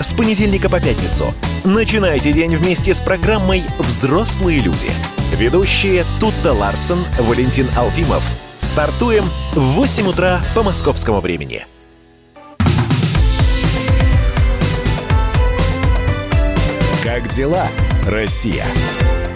с 0.00 0.14
понедельника 0.14 0.68
по 0.68 0.80
пятницу. 0.80 1.34
Начинайте 1.64 2.32
день 2.32 2.56
вместе 2.56 2.94
с 2.94 3.00
программой 3.00 3.62
«Взрослые 3.78 4.58
люди». 4.58 4.90
Ведущие 5.36 6.04
Тутта 6.18 6.52
Ларсон, 6.52 7.04
Валентин 7.18 7.68
Алфимов. 7.76 8.22
Стартуем 8.60 9.30
в 9.52 9.60
8 9.60 10.08
утра 10.08 10.40
по 10.54 10.62
московскому 10.62 11.20
времени. 11.20 11.66
Как 17.04 17.28
дела, 17.28 17.66
Россия? 18.06 18.66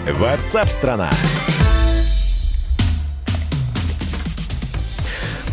Ватсап-страна! 0.07 1.09
страна 1.09 1.44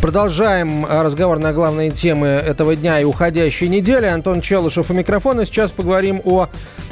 Продолжаем 0.03 0.85
э, 0.85 1.01
разговор 1.01 1.39
на 1.39 1.53
главные 1.53 1.89
темы 1.89 2.27
этого 2.27 2.75
дня 2.75 2.99
и 2.99 3.05
уходящей 3.05 3.69
недели. 3.69 4.05
Антон 4.05 4.41
Челышев 4.41 4.91
у 4.91 4.93
микрофона. 4.93 5.45
Сейчас 5.45 5.71
поговорим 5.71 6.21
о, 6.25 6.49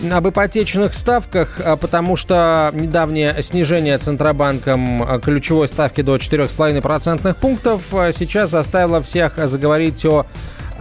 об 0.10 0.30
ипотечных 0.30 0.94
ставках, 0.94 1.60
а, 1.62 1.75
потому 1.75 2.15
что 2.15 2.72
недавнее 2.74 3.44
снижение 3.44 3.98
Центробанком 3.98 5.03
э, 5.03 5.20
ключевой 5.20 5.68
ставки 5.68 6.00
до 6.00 6.15
4,5% 6.15 7.36
пунктов 7.38 7.94
э, 7.94 8.13
сейчас 8.13 8.51
заставило 8.51 9.01
всех 9.01 9.34
заговорить 9.46 10.06
о 10.06 10.25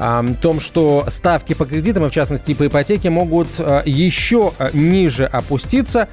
о 0.01 0.25
том, 0.41 0.61
что 0.61 1.05
ставки 1.09 1.53
по 1.53 1.67
кредитам, 1.67 2.07
и 2.07 2.09
в 2.09 2.13
частности 2.13 2.55
по 2.55 2.67
ипотеке, 2.67 3.11
могут 3.11 3.49
еще 3.85 4.55
ниже 4.73 5.27
опуститься. 5.27 6.09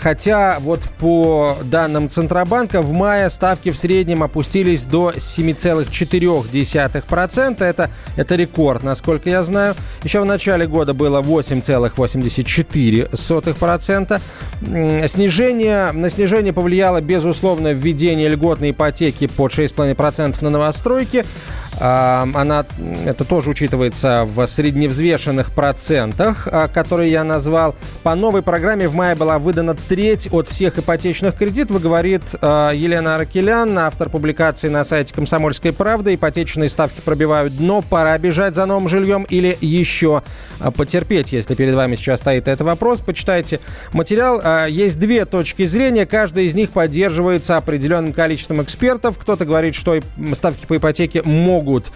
Хотя 0.00 0.58
вот 0.60 0.78
по 1.00 1.56
данным 1.64 2.08
Центробанка 2.08 2.82
в 2.82 2.92
мае 2.92 3.30
ставки 3.30 3.70
в 3.70 3.78
среднем 3.78 4.22
опустились 4.22 4.84
до 4.84 5.10
7,4%. 5.10 7.64
Это, 7.64 7.90
это 8.16 8.36
рекорд, 8.36 8.82
насколько 8.82 9.30
я 9.30 9.44
знаю. 9.44 9.74
Еще 10.04 10.20
в 10.20 10.26
начале 10.26 10.68
года 10.68 10.94
было 10.94 11.20
8,84%. 11.22 14.20
Снижение, 14.60 15.92
на 15.92 16.08
снижение 16.08 16.52
повлияло, 16.52 17.00
безусловно, 17.00 17.72
введение 17.72 18.28
льготной 18.28 18.70
ипотеки 18.70 19.26
под 19.26 19.52
6,5% 19.52 20.36
на 20.42 20.50
новостройки. 20.50 21.24
Она, 21.78 22.64
это 23.04 23.24
тоже 23.24 23.50
учитывается 23.50 24.24
в 24.24 24.46
средневзвешенных 24.46 25.52
процентах, 25.52 26.48
а, 26.50 26.68
которые 26.68 27.10
я 27.10 27.22
назвал. 27.22 27.74
По 28.02 28.14
новой 28.14 28.40
программе 28.40 28.88
в 28.88 28.94
мае 28.94 29.14
была 29.14 29.38
выдана 29.38 29.74
треть 29.74 30.28
от 30.32 30.48
всех 30.48 30.78
ипотечных 30.78 31.36
кредитов, 31.36 31.82
говорит 31.82 32.34
а, 32.40 32.70
Елена 32.70 33.16
Аракелян, 33.16 33.78
автор 33.78 34.08
публикации 34.08 34.68
на 34.68 34.86
сайте 34.86 35.12
«Комсомольской 35.12 35.72
правды». 35.72 36.14
Ипотечные 36.14 36.70
ставки 36.70 37.02
пробивают 37.02 37.54
дно. 37.58 37.82
Пора 37.82 38.16
бежать 38.16 38.54
за 38.54 38.64
новым 38.64 38.88
жильем 38.88 39.24
или 39.24 39.56
еще 39.60 40.22
а, 40.60 40.70
потерпеть, 40.70 41.32
если 41.32 41.54
перед 41.54 41.74
вами 41.74 41.96
сейчас 41.96 42.20
стоит 42.20 42.48
этот 42.48 42.66
вопрос. 42.66 43.02
Почитайте 43.02 43.60
материал. 43.92 44.40
Есть 44.68 44.98
две 44.98 45.24
точки 45.24 45.64
зрения. 45.64 46.06
Каждая 46.06 46.44
из 46.44 46.54
них 46.54 46.70
поддерживается 46.70 47.56
определенным 47.56 48.12
количеством 48.12 48.62
экспертов. 48.62 49.18
Кто-то 49.18 49.44
говорит, 49.44 49.74
что 49.74 49.98
ставки 50.34 50.66
по 50.66 50.76
ипотеке 50.76 51.22
могут 51.24 51.56
могут 51.56 51.90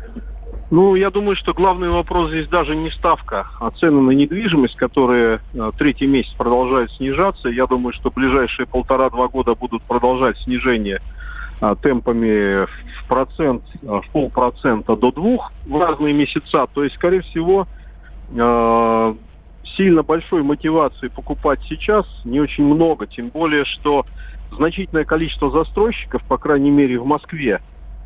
Ну, 0.73 0.95
я 0.95 1.11
думаю, 1.11 1.37
что 1.37 1.53
главный 1.53 1.91
вопрос 1.91 2.31
здесь 2.31 2.49
даже 2.49 2.75
не 2.75 2.91
ставка, 2.91 3.47
а 3.61 3.71
цены 3.73 4.01
на 4.01 4.13
недвижимость, 4.13 4.75
которые 4.77 5.41
э, 5.53 5.71
третий 5.77 6.07
месяц 6.07 6.33
продолжают 6.33 6.91
снижаться. 6.93 7.51
Я 7.51 7.67
думаю, 7.67 7.93
что 7.93 8.11
ближайшие 8.11 8.65
полтора-два 8.65 9.29
года 9.29 9.55
будут 9.55 9.83
продолжать 9.83 10.39
снижение 10.39 11.03
э, 11.61 11.77
темпами 11.83 12.65
в 12.65 13.07
процент, 13.07 13.63
э, 13.83 13.87
в 13.87 14.05
полпроцента 14.15 14.97
до 14.97 15.13
двух 15.13 15.53
в 15.67 15.79
разные 15.79 16.15
месяца. 16.15 16.67
То 16.73 16.85
есть, 16.85 16.95
скорее 16.95 17.21
всего, 17.21 17.67
э, 18.35 19.15
сильно 19.77 20.03
большой 20.03 20.43
мотивации 20.43 21.09
покупать 21.09 21.61
сейчас 21.69 22.07
не 22.25 22.41
очень 22.41 22.65
много. 22.65 23.07
Тем 23.07 23.29
более, 23.29 23.67
что 23.67 24.07
значительное 24.51 25.05
количество 25.05 25.51
застройщиков, 25.51 26.23
по 26.23 26.39
крайней 26.39 26.71
мере 26.71 26.99
в 26.99 27.05
Москве, 27.05 27.61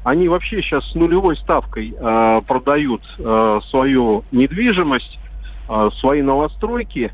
они 0.07 0.29
вообще 0.29 0.63
сейчас 0.63 0.89
с 0.93 0.95
нулевой 0.95 1.37
ставкой 1.37 1.93
э, 1.99 2.41
продают 2.47 3.03
э, 3.19 3.61
свою 3.71 4.23
недвижимость, 4.31 5.19
э, 5.69 5.91
свои 5.99 6.23
новостройки 6.23 7.11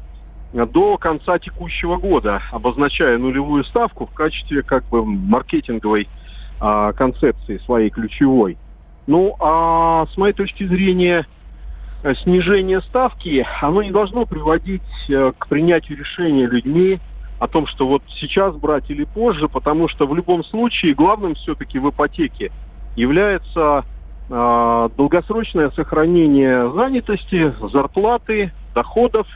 до 0.52 0.98
конца 0.98 1.38
текущего 1.38 1.96
года, 1.96 2.42
обозначая 2.50 3.16
нулевую 3.16 3.64
ставку 3.64 4.04
в 4.04 4.12
качестве 4.12 4.62
как 4.62 4.84
бы 4.90 5.06
маркетинговой 5.06 6.06
э, 6.60 6.92
концепции 6.94 7.56
своей 7.64 7.88
ключевой. 7.88 8.58
Ну, 9.06 9.36
а 9.40 10.04
с 10.12 10.16
моей 10.18 10.34
точки 10.34 10.66
зрения, 10.66 11.26
снижение 12.24 12.82
ставки, 12.82 13.46
оно 13.62 13.82
не 13.82 13.90
должно 13.90 14.26
приводить 14.26 14.82
э, 15.08 15.32
к 15.38 15.46
принятию 15.46 15.96
решения 15.96 16.44
людьми 16.44 17.00
о 17.38 17.48
том, 17.48 17.66
что 17.66 17.88
вот 17.88 18.02
сейчас 18.20 18.54
брать 18.54 18.90
или 18.90 19.04
позже, 19.04 19.48
потому 19.48 19.88
что 19.88 20.06
в 20.06 20.14
любом 20.14 20.44
случае 20.44 20.92
главным 20.92 21.36
все-таки 21.36 21.78
в 21.78 21.88
ипотеке– 21.88 22.52
является 22.96 23.84
э, 24.28 24.88
долгосрочное 24.96 25.70
сохранение 25.70 26.70
занятости, 26.72 27.54
зарплаты, 27.72 28.52
доходов 28.74 29.26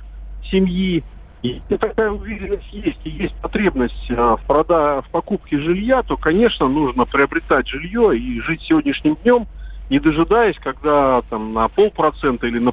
семьи. 0.51 1.05
И 1.43 1.63
такая 1.69 2.11
уверенность 2.11 2.73
есть, 2.73 3.01
и 3.05 3.11
есть 3.11 3.35
потребность 3.37 4.11
э, 4.11 4.15
в, 4.15 4.41
прода 4.47 5.03
в 5.03 5.11
покупке 5.11 5.59
жилья, 5.59 6.03
то, 6.03 6.17
конечно, 6.17 6.69
нужно 6.69 7.05
приобретать 7.05 7.69
жилье 7.69 8.19
и 8.19 8.41
жить 8.41 8.63
сегодняшним 8.63 9.17
днем, 9.23 9.47
не 9.91 10.01
дожидаясь, 10.01 10.57
когда 10.59 11.23
там 11.31 11.53
на 11.53 11.69
полпроцента 11.69 12.47
или 12.47 12.59
на 12.59 12.73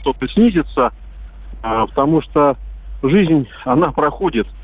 что-то 0.00 0.28
снизится, 0.28 0.92
э, 1.62 1.86
потому 1.88 2.20
что 2.22 2.56
жизнь, 3.02 3.48
она 3.64 3.92
проходит– 3.92 4.46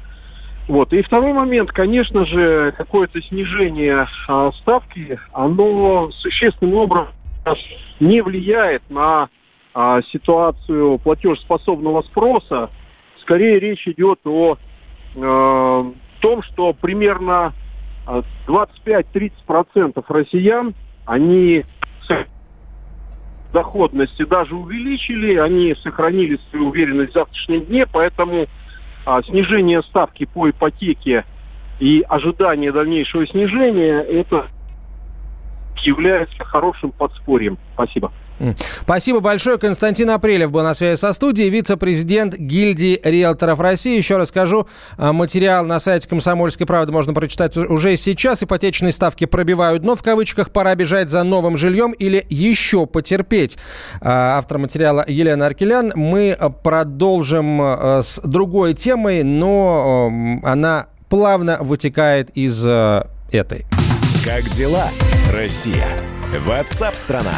вот. 0.68 0.92
И 0.92 1.02
второй 1.02 1.32
момент, 1.32 1.70
конечно 1.70 2.25
же, 2.26 2.73
какое-то 2.76 3.23
снижение 3.23 4.08
а, 4.26 4.50
ставки, 4.52 5.18
оно 5.32 6.11
существенным 6.11 6.75
образом 6.75 7.08
не 8.00 8.20
влияет 8.20 8.82
на 8.90 9.28
а, 9.75 10.02
ситуацию 10.02 10.99
платежеспособного 10.99 12.02
спроса. 12.02 12.70
Скорее 13.20 13.61
речь 13.61 13.87
идет 13.87 14.18
о 14.25 14.58
а, 15.16 15.92
том, 16.20 16.42
что 16.42 16.73
примерно 16.73 17.52
25-30% 18.49 20.04
россиян, 20.08 20.75
они 21.04 21.64
доходности 23.52 24.25
даже 24.25 24.54
увеличили, 24.54 25.37
они 25.37 25.75
сохранили 25.82 26.38
свою 26.50 26.68
уверенность 26.68 27.12
в 27.12 27.14
завтрашнем 27.14 27.64
дне, 27.64 27.87
поэтому 27.87 28.46
а, 29.07 29.23
снижение 29.23 29.83
ставки 29.85 30.27
по 30.27 30.51
ипотеке 30.51 31.25
и 31.79 32.05
ожидание 32.09 32.73
дальнейшего 32.73 33.25
снижения, 33.27 34.01
это 34.01 34.49
является 35.83 36.45
хорошим 36.45 36.90
подспорьем. 36.90 37.57
Спасибо. 37.75 38.12
Спасибо 38.83 39.20
большое. 39.20 39.59
Константин 39.59 40.11
Апрелев 40.11 40.51
был 40.51 40.62
на 40.62 40.75
связи 40.75 40.99
со 40.99 41.12
студией, 41.12 41.49
вице-президент 41.49 42.37
гильдии 42.37 43.01
риэлторов 43.03 43.61
России. 43.61 43.96
Еще 43.96 44.16
расскажу, 44.16 44.66
а, 44.96 45.12
материал 45.12 45.64
на 45.64 45.81
сайте 45.81 46.09
«Комсомольской 46.09 46.66
правды» 46.66 46.92
можно 46.92 47.14
прочитать 47.14 47.57
уже 47.57 47.96
сейчас. 47.96 48.42
Ипотечные 48.42 48.92
ставки 48.92 49.25
пробивают 49.25 49.83
дно, 49.83 49.94
в 49.94 50.03
кавычках, 50.03 50.51
пора 50.51 50.75
бежать 50.75 51.09
за 51.09 51.22
новым 51.22 51.57
жильем 51.57 51.92
или 51.92 52.27
еще 52.29 52.87
потерпеть. 52.87 53.57
А, 54.01 54.38
автор 54.38 54.59
материала 54.59 55.05
Елена 55.07 55.46
Аркелян. 55.46 55.92
Мы 55.94 56.38
продолжим 56.62 57.61
а, 57.62 58.01
с 58.03 58.20
другой 58.20 58.75
темой, 58.75 59.22
но 59.22 60.11
она 60.42 60.87
плавно 61.09 61.59
вытекает 61.61 62.31
из 62.37 62.64
этой. 62.66 63.66
Как 64.25 64.42
дела, 64.51 64.88
Россия? 65.33 65.87
Ватсап-страна! 66.44 67.31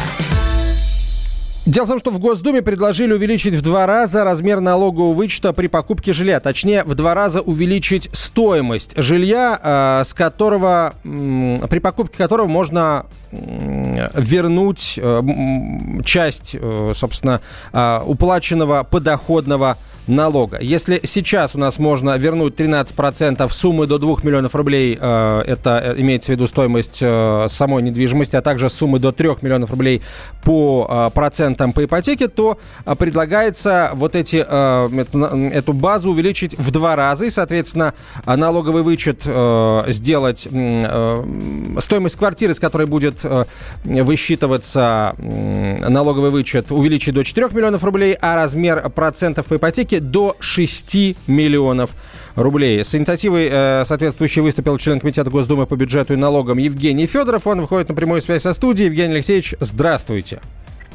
Дело 1.69 1.85
в 1.85 1.89
том, 1.89 1.99
что 1.99 2.09
в 2.09 2.17
Госдуме 2.17 2.63
предложили 2.63 3.13
увеличить 3.13 3.53
в 3.53 3.61
два 3.61 3.85
раза 3.85 4.23
размер 4.23 4.59
налогового 4.59 5.13
вычета 5.13 5.53
при 5.53 5.67
покупке 5.67 6.13
жилья. 6.13 6.39
Точнее, 6.39 6.83
в 6.83 6.95
два 6.95 7.13
раза 7.13 7.41
увеличить 7.41 8.09
стоимость 8.11 8.97
жилья, 8.97 9.59
э, 9.61 10.03
с 10.03 10.15
которого, 10.15 10.95
при 11.03 11.77
покупке 11.77 12.17
которого 12.17 12.47
можно 12.47 13.05
вернуть 13.31 14.95
э, 14.97 15.21
часть, 16.03 16.57
э, 16.59 16.91
собственно, 16.95 17.39
уплаченного 18.03 18.81
подоходного 18.81 19.77
налога. 20.09 20.59
Если 20.59 20.99
сейчас 21.03 21.55
у 21.55 21.59
нас 21.59 21.79
можно 21.79 22.17
вернуть 22.17 22.55
13% 22.55 23.51
суммы 23.51 23.87
до 23.87 23.97
2 23.97 24.17
миллионов 24.23 24.55
рублей, 24.55 24.97
э, 24.99 25.43
это 25.45 25.81
э, 25.83 26.01
имеется 26.01 26.31
в 26.31 26.35
виду 26.35 26.47
стоимость 26.47 26.99
э, 27.01 27.45
самой 27.47 27.83
недвижимости, 27.83 28.35
а 28.35 28.41
также 28.41 28.69
суммы 28.69 28.99
до 28.99 29.11
3 29.11 29.29
миллионов 29.41 29.71
рублей 29.71 30.01
по 30.43 31.11
процентам 31.13 31.73
по 31.73 31.83
ипотеке, 31.83 32.27
то 32.27 32.57
предлагается 32.97 33.91
вот 33.93 34.15
эти, 34.15 34.37
эту 34.37 35.73
базу 35.73 36.11
увеличить 36.11 36.57
в 36.57 36.71
два 36.71 36.95
раза 36.95 37.25
и, 37.25 37.29
соответственно, 37.29 37.93
налоговый 38.25 38.81
вычет 38.81 39.23
сделать, 39.87 40.47
стоимость 41.79 42.15
квартиры, 42.15 42.53
с 42.53 42.59
которой 42.59 42.87
будет 42.87 43.25
высчитываться 43.83 45.13
налоговый 45.19 46.31
вычет, 46.31 46.71
увеличить 46.71 47.13
до 47.13 47.23
4 47.23 47.49
миллионов 47.51 47.83
рублей, 47.83 48.17
а 48.19 48.35
размер 48.35 48.89
процентов 48.89 49.45
по 49.45 49.57
ипотеке 49.57 49.98
до 49.99 50.35
6 50.39 51.17
миллионов 51.27 51.91
рублей. 52.35 52.83
С 52.83 52.95
инициативой 52.95 53.49
э, 53.51 53.83
соответствующей 53.85 54.41
выступил 54.41 54.77
член 54.77 54.99
Комитета 54.99 55.29
Госдумы 55.29 55.65
по 55.65 55.75
бюджету 55.75 56.13
и 56.13 56.15
налогам 56.15 56.57
Евгений 56.57 57.05
Федоров. 57.05 57.47
Он 57.47 57.61
выходит 57.61 57.89
на 57.89 57.95
прямую 57.95 58.21
связь 58.21 58.43
со 58.43 58.53
студией. 58.53 58.87
Евгений 58.87 59.15
Алексеевич, 59.15 59.55
здравствуйте. 59.59 60.39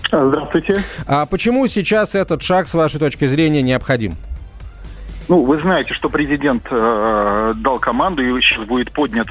Здравствуйте. 0.07 0.77
А 1.07 1.27
почему 1.27 1.67
сейчас 1.67 2.15
этот 2.15 2.43
шаг, 2.43 2.69
с 2.69 2.75
вашей 2.75 3.01
точки 3.01 3.27
зрения, 3.27 3.63
необходим? 3.63 4.15
Ну, 5.29 5.43
вы 5.43 5.59
знаете, 5.59 5.95
что 5.95 6.09
президент 6.09 6.67
э, 6.71 7.53
дал 7.57 7.79
команду, 7.79 8.23
и 8.23 8.41
сейчас 8.41 8.65
будет 8.67 8.93
поднят, 8.93 9.27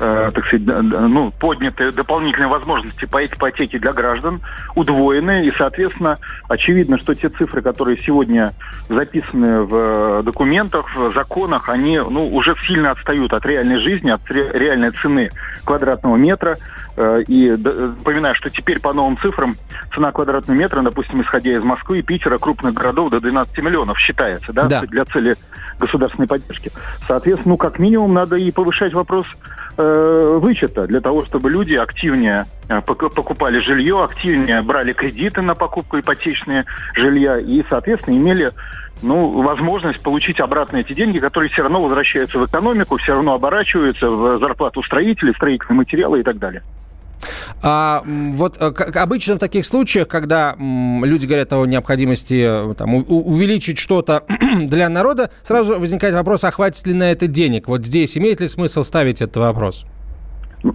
э, 0.00 0.30
так 0.34 0.44
сказать, 0.46 0.66
ну, 0.66 1.30
подняты 1.38 1.92
дополнительные 1.92 2.48
возможности 2.48 3.04
по 3.04 3.24
ипотеке 3.24 3.78
для 3.78 3.92
граждан, 3.92 4.40
удвоены, 4.74 5.46
и, 5.46 5.52
соответственно, 5.56 6.18
очевидно, 6.48 6.98
что 6.98 7.14
те 7.14 7.28
цифры, 7.28 7.62
которые 7.62 7.98
сегодня 7.98 8.52
записаны 8.88 9.62
в 9.62 10.22
документах, 10.24 10.94
в 10.96 11.12
законах, 11.14 11.68
они, 11.68 11.98
ну, 11.98 12.26
уже 12.34 12.56
сильно 12.66 12.90
отстают 12.90 13.32
от 13.32 13.46
реальной 13.46 13.78
жизни, 13.78 14.10
от 14.10 14.28
ре 14.30 14.50
реальной 14.52 14.90
цены 14.90 15.30
квадратного 15.64 16.16
метра. 16.16 16.56
Э, 16.96 17.22
и 17.26 17.50
напоминаю, 17.50 18.34
что 18.34 18.48
теперь 18.48 18.80
по 18.80 18.92
новым 18.92 19.18
цифрам 19.18 19.54
цена 19.94 20.12
квадратного 20.12 20.56
метра, 20.56 20.82
допустим, 20.82 21.22
исходя 21.22 21.52
из 21.52 21.62
Москвы 21.62 22.00
и 22.00 22.02
Питера, 22.02 22.38
крупных 22.38 22.74
городов, 22.74 23.10
до 23.10 23.20
12 23.20 23.58
миллионов 23.58 23.98
считается, 23.98 24.52
да, 24.52 24.64
да. 24.64 24.80
для 24.82 25.04
цели 25.04 25.35
государственной 25.78 26.26
поддержки. 26.26 26.70
Соответственно, 27.06 27.52
ну, 27.52 27.56
как 27.56 27.78
минимум, 27.78 28.14
надо 28.14 28.36
и 28.36 28.50
повышать 28.50 28.94
вопрос 28.94 29.26
э, 29.76 30.38
вычета 30.40 30.86
для 30.86 31.00
того, 31.00 31.24
чтобы 31.24 31.50
люди 31.50 31.74
активнее 31.74 32.46
э, 32.68 32.80
покупали 32.80 33.58
жилье, 33.60 34.02
активнее 34.02 34.62
брали 34.62 34.92
кредиты 34.92 35.42
на 35.42 35.54
покупку 35.54 35.98
ипотечные 35.98 36.64
жилья 36.94 37.38
и, 37.38 37.62
соответственно, 37.68 38.16
имели 38.16 38.52
ну, 39.02 39.42
возможность 39.42 40.02
получить 40.02 40.40
обратно 40.40 40.78
эти 40.78 40.92
деньги, 40.92 41.18
которые 41.18 41.50
все 41.50 41.62
равно 41.62 41.82
возвращаются 41.82 42.38
в 42.38 42.46
экономику, 42.46 42.96
все 42.96 43.14
равно 43.14 43.34
оборачиваются 43.34 44.08
в 44.08 44.38
зарплату 44.38 44.82
строителей, 44.82 45.34
строительные 45.34 45.76
материалы 45.76 46.20
и 46.20 46.22
так 46.22 46.38
далее. 46.38 46.62
А, 47.62 48.02
вот 48.04 48.56
э, 48.60 48.70
как 48.70 48.96
обычно 48.96 49.36
в 49.36 49.38
таких 49.38 49.66
случаях, 49.66 50.08
когда 50.08 50.54
люди 50.58 51.26
говорят 51.26 51.52
о 51.52 51.64
необходимости 51.64 52.70
э, 52.70 52.74
там, 52.74 52.94
увеличить 52.94 53.78
что-то 53.78 54.24
для 54.60 54.88
народа, 54.88 55.30
сразу 55.42 55.78
возникает 55.78 56.14
вопрос, 56.14 56.44
а 56.44 56.50
хватит 56.50 56.86
ли 56.86 56.94
на 56.94 57.10
это 57.10 57.26
денег? 57.26 57.68
Вот 57.68 57.84
здесь 57.84 58.16
имеет 58.18 58.40
ли 58.40 58.48
смысл 58.48 58.82
ставить 58.82 59.22
этот 59.22 59.36
вопрос? 59.36 59.86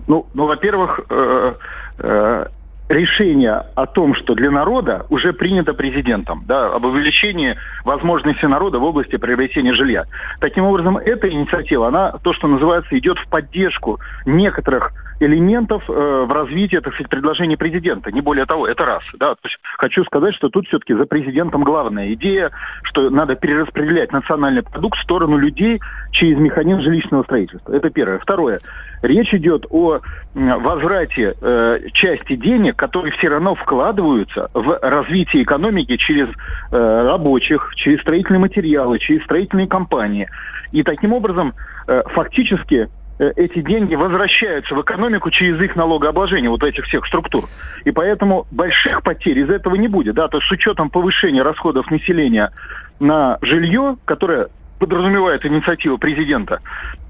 Ну, 0.08 0.26
ну 0.34 0.46
во-первых, 0.46 1.00
э, 1.10 1.54
э, 2.00 2.46
решение 2.92 3.64
о 3.76 3.86
том, 3.86 4.16
что 4.16 4.36
для 4.36 4.52
народа 4.52 5.06
уже 5.10 5.34
принято 5.34 5.74
президентом, 5.74 6.44
да, 6.46 6.74
об 6.74 6.86
увеличении 6.86 7.56
возможностей 7.86 8.48
народа 8.48 8.80
в 8.80 8.84
области 8.84 9.18
приобретения 9.18 9.74
жилья. 9.74 10.06
Таким 10.40 10.66
образом, 10.66 10.98
эта 10.98 11.30
инициатива, 11.30 11.88
она, 11.88 12.12
то, 12.24 12.34
что 12.34 12.48
называется, 12.48 12.98
идет 12.98 13.18
в 13.18 13.28
поддержку 13.30 14.00
некоторых 14.26 14.92
элементов 15.22 15.84
э, 15.88 15.94
в 15.94 16.32
развитии, 16.32 16.78
так 16.78 16.94
сказать, 16.94 17.10
предложений 17.10 17.58
президента. 17.58 18.12
Не 18.12 18.22
более 18.22 18.46
того, 18.46 18.68
это 18.68 18.86
раз. 18.86 19.04
Да? 19.20 19.36
То 19.36 19.48
есть 19.48 19.58
хочу 19.78 20.04
сказать, 20.04 20.34
что 20.36 20.50
тут 20.50 20.68
все-таки 20.68 20.94
за 20.94 21.06
президентом 21.06 21.64
главная 21.64 22.14
идея, 22.14 22.52
что 22.84 23.10
надо 23.10 23.36
перераспределять 23.36 24.12
национальный 24.12 24.64
продукт 24.64 24.98
в 24.98 25.04
сторону 25.04 25.38
людей 25.38 25.80
через 26.12 26.38
механизм 26.40 26.82
жилищного 26.82 27.24
строительства. 27.24 27.72
Это 27.74 27.90
первое. 27.90 28.20
Второе. 28.20 28.60
Речь 29.04 29.34
идет 29.34 29.66
о 29.70 30.00
возврате 30.34 31.36
э, 31.40 31.80
части 31.94 32.36
денег, 32.36 32.76
которые 32.82 33.12
все 33.12 33.30
равно 33.30 33.54
вкладываются 33.54 34.50
в 34.56 34.80
развитие 34.82 35.44
экономики 35.44 35.98
через 35.98 36.30
э, 36.72 37.04
рабочих, 37.04 37.74
через 37.76 38.02
строительные 38.02 38.40
материалы, 38.40 38.98
через 38.98 39.24
строительные 39.24 39.68
компании. 39.68 40.28
И 40.72 40.82
таким 40.82 41.14
образом 41.14 41.54
э, 41.88 42.02
фактически 42.08 42.90
Э, 43.22 43.32
эти 43.36 43.62
деньги 43.62 43.94
возвращаются 43.94 44.74
в 44.74 44.82
экономику 44.82 45.30
через 45.30 45.62
их 45.62 45.76
налогообложение, 45.76 46.50
вот 46.50 46.64
этих 46.64 46.86
всех 46.86 47.06
структур. 47.06 47.46
И 47.86 47.92
поэтому 47.92 48.48
больших 48.50 49.04
потерь 49.04 49.38
из 49.38 49.50
этого 49.50 49.76
не 49.76 49.88
будет. 49.88 50.16
Да? 50.16 50.28
То 50.28 50.38
есть 50.38 50.48
с 50.48 50.52
учетом 50.52 50.90
повышения 50.90 51.44
расходов 51.44 51.92
населения 51.92 52.52
на 53.00 53.38
жилье, 53.44 53.98
которое 54.06 54.50
подразумевает 54.82 55.46
инициатива 55.46 55.98
президента, 55.98 56.60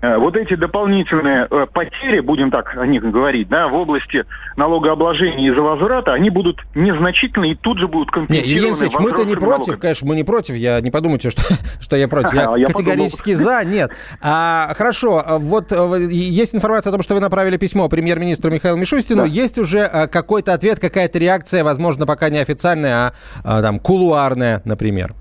э, 0.01 0.17
вот 0.17 0.36
эти 0.36 0.55
дополнительные 0.55 1.47
э, 1.49 1.67
потери, 1.71 2.19
будем 2.19 2.51
так 2.51 2.75
о 2.75 2.86
них 2.86 3.01
говорить, 3.01 3.47
да, 3.47 3.69
в 3.69 3.73
области 3.73 4.25
налогообложения 4.57 5.49
из-за 5.49 5.62
возврата, 5.62 6.12
они 6.12 6.29
будут 6.29 6.60
незначительны 6.75 7.51
и 7.51 7.55
тут 7.55 7.79
же 7.79 7.88
будут 7.88 8.12
компенсированы. 8.12 8.45
Не, 8.45 8.53
Евгений 8.53 8.71
Алексеевич, 8.71 8.99
мы-то 8.99 9.23
не 9.23 9.36
против, 9.36 9.67
налогами. 9.67 9.79
конечно, 9.79 10.07
мы 10.10 10.15
не 10.17 10.25
против, 10.25 10.55
я 10.55 10.81
не 10.81 10.91
подумайте, 10.91 11.29
что, 11.29 11.41
что 11.79 11.95
я 11.95 12.10
против, 12.10 12.34
я, 12.34 12.53
я 12.57 12.67
категорически 12.67 13.36
подумал. 13.36 13.51
за, 13.51 13.63
нет. 13.63 13.91
А, 14.21 14.73
хорошо, 14.75 15.23
вот 15.39 15.71
есть 15.71 16.53
информация 16.53 16.91
о 16.91 16.93
том, 16.93 17.01
что 17.03 17.13
вы 17.13 17.21
направили 17.21 17.55
письмо 17.55 17.88
премьер-министру 17.88 18.51
Михаилу 18.51 18.77
Мишустину, 18.77 19.21
да. 19.21 19.27
есть 19.27 19.57
уже 19.57 19.88
какой-то 20.12 20.53
ответ, 20.53 20.81
какая-то 20.81 21.19
реакция, 21.19 21.63
возможно, 21.63 22.05
пока 22.05 22.29
не 22.29 22.39
официальная, 22.39 22.95
а, 22.95 23.13
а 23.45 23.62
там, 23.62 23.79
кулуарная, 23.79 24.62
например? 24.65 25.15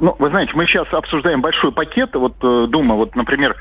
Ну, 0.00 0.14
вы 0.18 0.28
знаете, 0.30 0.52
мы 0.54 0.66
сейчас 0.66 0.86
обсуждаем 0.92 1.40
большой 1.40 1.72
пакет. 1.72 2.14
Вот 2.14 2.34
э, 2.42 2.66
Дума, 2.68 2.94
вот, 2.94 3.16
например, 3.16 3.56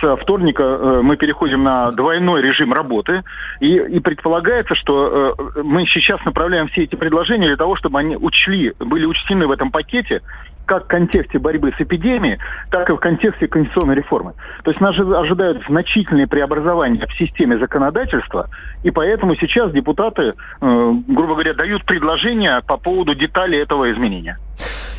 с 0.00 0.16
вторника 0.16 0.62
э, 0.62 1.00
мы 1.02 1.16
переходим 1.16 1.62
на 1.62 1.86
двойной 1.90 2.42
режим 2.42 2.72
работы, 2.72 3.22
и, 3.60 3.76
и 3.76 4.00
предполагается, 4.00 4.74
что 4.74 5.34
э, 5.38 5.62
мы 5.62 5.86
сейчас 5.86 6.24
направляем 6.24 6.68
все 6.68 6.84
эти 6.84 6.94
предложения 6.96 7.48
для 7.48 7.56
того, 7.56 7.76
чтобы 7.76 7.98
они 7.98 8.16
учли, 8.16 8.72
были 8.78 9.04
учтены 9.04 9.46
в 9.46 9.50
этом 9.50 9.70
пакете 9.70 10.22
как 10.66 10.84
в 10.84 10.86
контексте 10.86 11.38
борьбы 11.38 11.74
с 11.76 11.80
эпидемией, 11.80 12.38
так 12.70 12.88
и 12.88 12.94
в 12.94 12.96
контексте 12.96 13.48
конституционной 13.48 13.96
реформы. 13.96 14.32
То 14.62 14.70
есть 14.70 14.80
нас 14.80 14.98
ожидают 14.98 15.62
значительные 15.68 16.26
преобразования 16.26 17.06
в 17.06 17.12
системе 17.18 17.58
законодательства, 17.58 18.48
и 18.82 18.90
поэтому 18.90 19.36
сейчас 19.36 19.72
депутаты, 19.72 20.32
грубо 20.62 21.34
говоря, 21.34 21.52
дают 21.52 21.84
предложения 21.84 22.62
по 22.66 22.78
поводу 22.78 23.14
деталей 23.14 23.58
этого 23.58 23.92
изменения. 23.92 24.38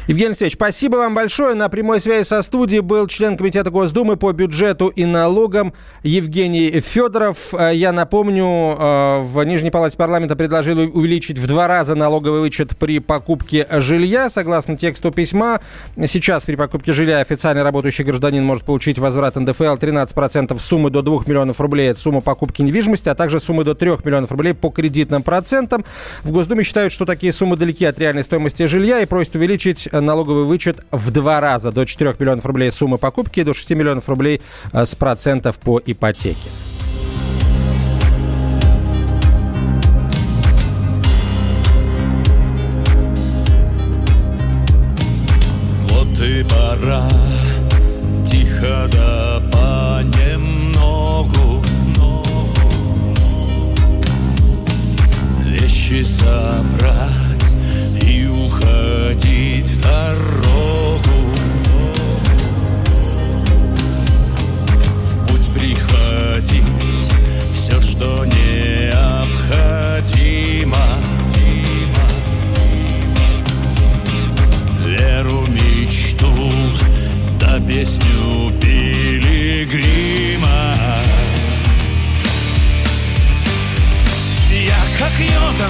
Евгений 0.07 0.27
Алексеевич, 0.27 0.53
спасибо 0.53 0.97
вам 0.97 1.15
большое. 1.15 1.55
На 1.55 1.67
прямой 1.67 1.99
связи 1.99 2.27
со 2.27 2.43
студией 2.43 2.81
был 2.81 3.07
член 3.07 3.37
Комитета 3.37 3.71
Госдумы 3.71 4.17
по 4.17 4.31
бюджету 4.33 4.89
и 4.89 5.03
налогам 5.03 5.73
Евгений 6.03 6.79
Федоров. 6.79 7.55
Э, 7.55 7.71
я 7.73 7.91
напомню, 7.91 8.45
э, 8.45 9.21
в 9.21 9.43
Нижней 9.43 9.71
Палате 9.71 9.97
парламента 9.97 10.35
предложили 10.35 10.85
увеличить 10.85 11.39
в 11.39 11.47
два 11.47 11.67
раза 11.67 11.95
налоговый 11.95 12.41
вычет 12.41 12.77
при 12.77 12.99
покупке 12.99 13.67
жилья. 13.71 14.29
Согласно 14.29 14.77
тексту 14.77 15.09
письма, 15.09 15.59
сейчас 16.05 16.45
при 16.45 16.55
покупке 16.55 16.93
жилья 16.93 17.17
официально 17.17 17.63
работающий 17.63 18.03
гражданин 18.03 18.45
может 18.45 18.63
получить 18.63 18.99
возврат 18.99 19.35
НДФЛ 19.37 19.63
13% 19.63 20.59
суммы 20.59 20.91
до 20.91 21.01
2 21.01 21.23
миллионов 21.25 21.59
рублей. 21.59 21.89
Это 21.89 21.99
сумма 21.99 22.21
покупки 22.21 22.61
недвижимости, 22.61 23.09
а 23.09 23.15
также 23.15 23.39
суммы 23.39 23.63
до 23.63 23.73
3 23.73 23.93
миллионов 24.03 24.29
рублей 24.29 24.53
по 24.53 24.69
кредитным 24.69 25.23
процентам. 25.23 25.83
В 26.21 26.31
Госдуме 26.31 26.63
считают, 26.63 26.93
что 26.93 27.05
такие 27.07 27.33
суммы 27.33 27.57
далеки 27.57 27.85
от 27.85 27.97
реальной 27.97 28.23
стоимости 28.23 28.67
жилья 28.67 28.99
и 28.99 29.07
просят 29.07 29.33
увеличить 29.33 29.89
налоговый 30.01 30.45
вычет 30.45 30.83
в 30.91 31.11
два 31.11 31.39
раза. 31.39 31.71
До 31.71 31.85
4 31.85 32.15
миллионов 32.19 32.45
рублей 32.45 32.71
суммы 32.71 32.97
покупки 32.97 33.41
и 33.41 33.43
до 33.43 33.53
6 33.53 33.69
миллионов 33.71 34.09
рублей 34.09 34.41
э, 34.71 34.85
с 34.85 34.95
процентов 34.95 35.59
по 35.59 35.79
ипотеке. 35.83 36.49
Вот 45.89 46.21
и 46.21 46.43
пора 46.43 47.07
тихо 48.25 48.87
да 48.91 49.41
понемногу 49.51 51.63
Вещи 55.45 56.03
собрать 56.03 56.94
песню 77.67 78.51
пилигрима. 78.61 79.65
Я 84.51 84.81
как 84.99 85.11
йода 85.19 85.69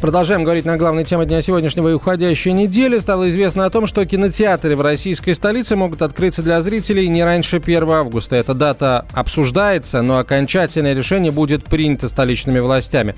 Продолжаем 0.00 0.44
говорить 0.44 0.64
на 0.64 0.76
главной 0.76 1.02
теме 1.02 1.26
дня 1.26 1.42
сегодняшнего 1.42 1.88
и 1.88 1.92
уходящей 1.92 2.52
недели. 2.52 3.00
Стало 3.00 3.28
известно 3.30 3.64
о 3.64 3.70
том, 3.70 3.88
что 3.88 4.06
кинотеатры 4.06 4.76
в 4.76 4.80
российской 4.80 5.32
столице 5.32 5.74
могут 5.74 6.02
открыться 6.02 6.40
для 6.42 6.62
зрителей 6.62 7.08
не 7.08 7.24
раньше 7.24 7.56
1 7.56 7.90
августа. 7.90 8.36
Эта 8.36 8.54
дата 8.54 9.06
обсуждается, 9.12 10.02
но 10.02 10.18
окончательное 10.18 10.94
решение 10.94 11.32
будет 11.32 11.64
принято 11.64 12.08
столичными 12.08 12.60
властями. 12.60 13.16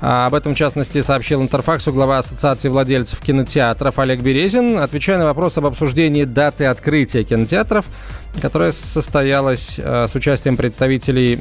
А 0.00 0.26
об 0.26 0.34
этом, 0.34 0.54
в 0.54 0.56
частности, 0.56 1.02
сообщил 1.02 1.42
Интерфаксу 1.42 1.92
глава 1.92 2.18
Ассоциации 2.18 2.68
владельцев 2.68 3.20
кинотеатров 3.20 3.98
Олег 3.98 4.20
Березин. 4.20 4.78
Отвечая 4.78 5.18
на 5.18 5.24
вопрос 5.24 5.58
об 5.58 5.66
обсуждении 5.66 6.22
даты 6.22 6.66
открытия 6.66 7.24
кинотеатров, 7.24 7.86
которая 8.40 8.70
состоялась 8.70 9.78
э, 9.78 10.06
с 10.06 10.14
участием 10.14 10.56
представителей 10.56 11.38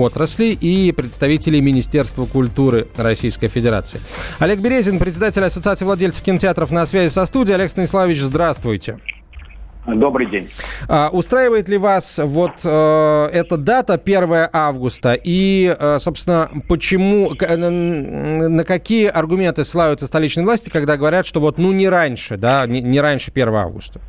отрасли 0.00 0.46
и 0.46 0.92
представителей 0.92 1.60
Министерства 1.60 2.24
культуры 2.24 2.88
Российской 2.96 3.48
Федерации. 3.48 3.97
Олег 4.38 4.60
Березин, 4.60 4.98
председатель 4.98 5.42
Ассоциации 5.44 5.84
владельцев 5.84 6.22
кинотеатров 6.22 6.70
на 6.70 6.86
связи 6.86 7.12
со 7.12 7.26
студией. 7.26 7.56
Олег 7.56 7.70
Станиславович, 7.70 8.20
здравствуйте. 8.20 8.98
Добрый 9.86 10.30
день. 10.30 10.50
А, 10.86 11.08
устраивает 11.10 11.68
ли 11.68 11.78
вас 11.78 12.20
вот 12.22 12.60
э, 12.62 13.28
эта 13.32 13.56
дата 13.56 13.94
1 13.94 14.48
августа? 14.52 15.14
И, 15.14 15.74
э, 15.78 15.98
собственно, 15.98 16.50
почему, 16.68 17.30
к, 17.30 17.56
на, 17.56 17.70
на 17.70 18.64
какие 18.64 19.06
аргументы 19.06 19.64
ссылаются 19.64 20.06
столичные 20.06 20.44
власти, 20.44 20.68
когда 20.68 20.98
говорят, 20.98 21.24
что 21.24 21.40
вот 21.40 21.56
ну 21.56 21.72
не 21.72 21.88
раньше, 21.88 22.36
да, 22.36 22.66
не, 22.66 22.82
не 22.82 23.00
раньше 23.00 23.30
1 23.30 23.48
августа? 23.54 24.00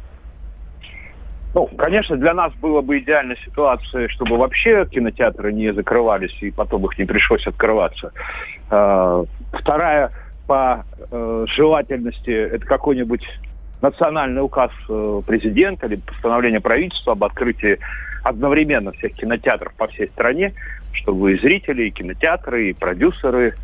Ну, 1.53 1.65
конечно, 1.77 2.15
для 2.15 2.33
нас 2.33 2.53
было 2.55 2.81
бы 2.81 2.99
идеальная 2.99 3.37
ситуация, 3.43 4.07
чтобы 4.09 4.37
вообще 4.37 4.85
кинотеатры 4.85 5.51
не 5.51 5.73
закрывались 5.73 6.35
и 6.41 6.51
потом 6.51 6.85
их 6.85 6.97
не 6.99 7.05
пришлось 7.05 7.45
открываться. 7.47 8.11
А, 8.69 9.23
вторая 9.51 10.11
по 10.45 10.83
э, 11.11 11.45
желательности 11.47 12.31
это 12.31 12.65
какой-нибудь 12.65 13.23
национальный 13.81 14.41
указ 14.41 14.71
э, 14.89 15.21
президента 15.25 15.85
или 15.85 15.97
постановление 15.97 16.59
правительства 16.59 17.13
об 17.13 17.23
открытии 17.23 17.77
одновременно 18.23 18.91
всех 18.93 19.13
кинотеатров 19.13 19.73
по 19.75 19.87
всей 19.87 20.07
стране, 20.07 20.53
чтобы 20.91 21.33
и 21.33 21.39
зрители, 21.39 21.83
и 21.83 21.91
кинотеатры, 21.91 22.69
и 22.69 22.73
продюсеры, 22.73 23.55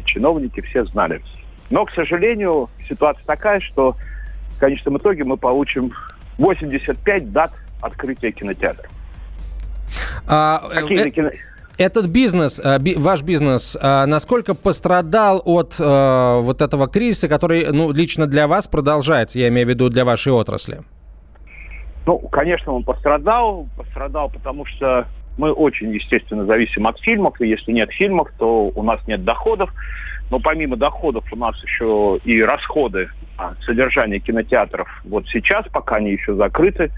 и 0.00 0.04
чиновники 0.06 0.60
все 0.60 0.84
знали. 0.84 1.22
Но, 1.70 1.84
к 1.84 1.90
сожалению, 1.90 2.68
ситуация 2.88 3.24
такая, 3.26 3.60
что 3.60 3.96
в 4.56 4.60
конечном 4.60 4.98
итоге 4.98 5.24
мы 5.24 5.36
получим 5.36 5.92
85 6.38 7.32
дат 7.32 7.52
открытия 7.80 8.32
кинотеатров. 8.32 8.90
А, 10.28 10.68
Какие 10.72 11.08
э, 11.08 11.10
кино... 11.10 11.30
Этот 11.78 12.06
бизнес, 12.06 12.60
э, 12.62 12.78
ваш 12.96 13.22
бизнес, 13.22 13.76
э, 13.80 14.06
насколько 14.06 14.54
пострадал 14.54 15.40
от 15.44 15.76
э, 15.78 16.40
вот 16.40 16.60
этого 16.60 16.88
кризиса, 16.88 17.28
который, 17.28 17.66
ну, 17.72 17.92
лично 17.92 18.26
для 18.26 18.48
вас 18.48 18.66
продолжается, 18.66 19.38
я 19.38 19.48
имею 19.48 19.66
в 19.66 19.70
виду 19.70 19.88
для 19.88 20.04
вашей 20.04 20.32
отрасли? 20.32 20.80
Ну, 22.04 22.18
конечно, 22.18 22.72
он 22.72 22.82
пострадал. 22.82 23.68
Пострадал, 23.76 24.28
потому 24.28 24.66
что 24.66 25.06
мы 25.36 25.52
очень, 25.52 25.94
естественно, 25.94 26.46
зависим 26.46 26.86
от 26.88 26.98
фильмов, 26.98 27.40
и 27.40 27.46
если 27.46 27.70
нет 27.70 27.90
фильмов, 27.92 28.28
то 28.38 28.72
у 28.74 28.82
нас 28.82 29.00
нет 29.06 29.24
доходов. 29.24 29.70
Но 30.30 30.40
помимо 30.40 30.76
доходов 30.76 31.24
у 31.32 31.36
нас 31.36 31.60
еще 31.62 32.18
и 32.24 32.42
расходы 32.42 33.08
на 33.38 33.54
содержание 33.62 34.20
кинотеатров. 34.20 34.88
Вот 35.04 35.26
сейчас, 35.28 35.66
пока 35.68 35.96
они 35.96 36.12
еще 36.12 36.34
закрыты, 36.34 36.90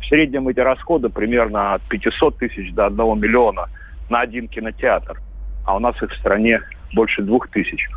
в 0.00 0.06
среднем 0.06 0.48
эти 0.48 0.60
расходы 0.60 1.08
примерно 1.08 1.74
от 1.74 1.82
500 1.82 2.38
тысяч 2.38 2.72
до 2.74 2.86
1 2.86 3.20
миллиона– 3.20 3.68
на 4.08 4.20
один 4.20 4.48
кинотеатр, 4.48 5.20
а 5.64 5.76
у 5.76 5.78
нас 5.78 6.00
их 6.02 6.10
в 6.10 6.16
стране 6.16 6.60
больше 6.94 7.22
двух 7.22 7.48
тысяч. 7.48 7.88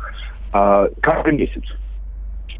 А, 0.52 0.88
каждый 1.00 1.34
месяц. 1.34 1.64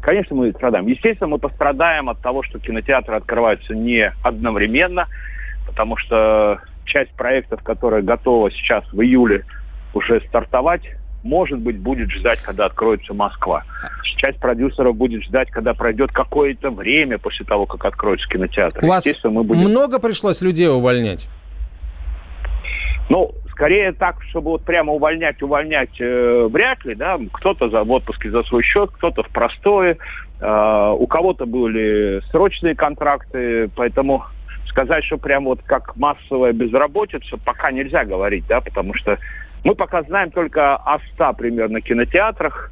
Конечно, 0.01 0.35
мы 0.35 0.51
страдаем. 0.51 0.87
Естественно, 0.87 1.27
мы 1.27 1.39
пострадаем 1.39 2.09
от 2.09 2.21
того, 2.21 2.43
что 2.43 2.59
кинотеатры 2.59 3.15
открываются 3.15 3.75
не 3.75 4.13
одновременно, 4.23 5.07
потому 5.67 5.97
что 5.97 6.59
часть 6.85 7.11
проектов, 7.11 7.61
которая 7.63 8.01
готова 8.01 8.49
сейчас 8.51 8.85
в 8.93 9.01
июле 9.01 9.45
уже 9.93 10.21
стартовать, 10.27 10.83
может 11.23 11.59
быть, 11.59 11.77
будет 11.77 12.09
ждать, 12.11 12.39
когда 12.39 12.65
откроется 12.65 13.13
Москва. 13.13 13.63
Часть 14.17 14.39
продюсеров 14.39 14.95
будет 14.95 15.23
ждать, 15.23 15.49
когда 15.49 15.73
пройдет 15.73 16.11
какое-то 16.11 16.71
время 16.71 17.17
после 17.17 17.45
того, 17.45 17.65
как 17.65 17.85
откроется 17.85 18.27
кинотеатр. 18.27 18.83
У 18.83 18.87
вас 18.87 19.05
мы 19.23 19.43
будем... 19.43 19.69
много 19.69 19.99
пришлось 19.99 20.41
людей 20.41 20.67
увольнять? 20.67 21.29
Ну, 23.09 23.33
скорее 23.51 23.91
так, 23.91 24.21
чтобы 24.29 24.51
вот 24.51 24.63
прямо 24.63 24.93
увольнять, 24.93 25.41
увольнять 25.41 25.99
э, 25.99 26.47
вряд 26.49 26.85
ли, 26.85 26.95
да, 26.95 27.19
кто-то 27.33 27.69
за, 27.69 27.83
в 27.83 27.91
отпуске 27.91 28.29
за 28.29 28.43
свой 28.43 28.63
счет, 28.63 28.91
кто-то 28.91 29.23
в 29.23 29.29
простое, 29.29 29.97
э, 30.39 30.93
у 30.97 31.07
кого-то 31.07 31.45
были 31.45 32.21
срочные 32.31 32.75
контракты, 32.75 33.69
поэтому 33.75 34.23
сказать, 34.67 35.03
что 35.03 35.17
прям 35.17 35.45
вот 35.45 35.61
как 35.63 35.97
массовая 35.97 36.53
безработица, 36.53 37.37
пока 37.37 37.71
нельзя 37.71 38.05
говорить, 38.05 38.45
да, 38.47 38.61
потому 38.61 38.93
что 38.93 39.17
мы 39.63 39.75
пока 39.75 40.03
знаем 40.03 40.31
только 40.31 40.75
о 40.75 40.99
100 41.15 41.33
примерно 41.33 41.81
кинотеатрах, 41.81 42.71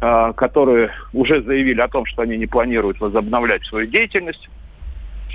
э, 0.00 0.32
которые 0.36 0.90
уже 1.12 1.42
заявили 1.42 1.80
о 1.80 1.88
том, 1.88 2.06
что 2.06 2.22
они 2.22 2.36
не 2.36 2.46
планируют 2.46 3.00
возобновлять 3.00 3.64
свою 3.64 3.86
деятельность. 3.86 4.48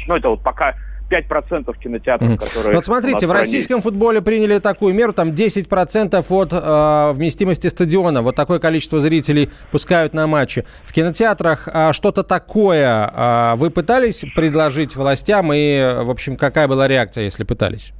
Ну, 0.08 0.16
это 0.16 0.30
вот 0.30 0.42
пока 0.42 0.76
5% 1.12 1.78
кинотеатров, 1.78 2.32
mm-hmm. 2.32 2.38
которые... 2.38 2.76
Вот 2.76 2.86
смотрите, 2.86 3.28
в 3.28 3.32
российском 3.32 3.82
футболе 3.82 4.22
приняли 4.22 4.60
такую 4.60 4.96
меру, 4.96 5.14
там 5.14 5.32
10% 5.32 6.26
от 6.30 6.54
э, 6.54 7.12
вместимости 7.14 7.68
стадиона, 7.68 8.22
вот 8.22 8.36
такое 8.36 8.60
количество 8.60 9.00
зрителей 9.00 9.50
пускают 9.72 10.14
на 10.14 10.26
матчи. 10.28 10.66
В 10.84 10.94
кинотеатрах 10.94 11.68
э, 11.68 11.94
что-то 11.94 12.24
такое 12.24 13.12
э, 13.14 13.56
вы 13.58 13.70
пытались 13.70 14.24
предложить 14.36 14.96
властям, 14.96 15.52
и, 15.54 16.02
в 16.04 16.10
общем, 16.10 16.38
какая 16.38 16.68
была 16.68 16.88
реакция, 16.88 17.26
если 17.26 17.44
пытались? 17.44 17.94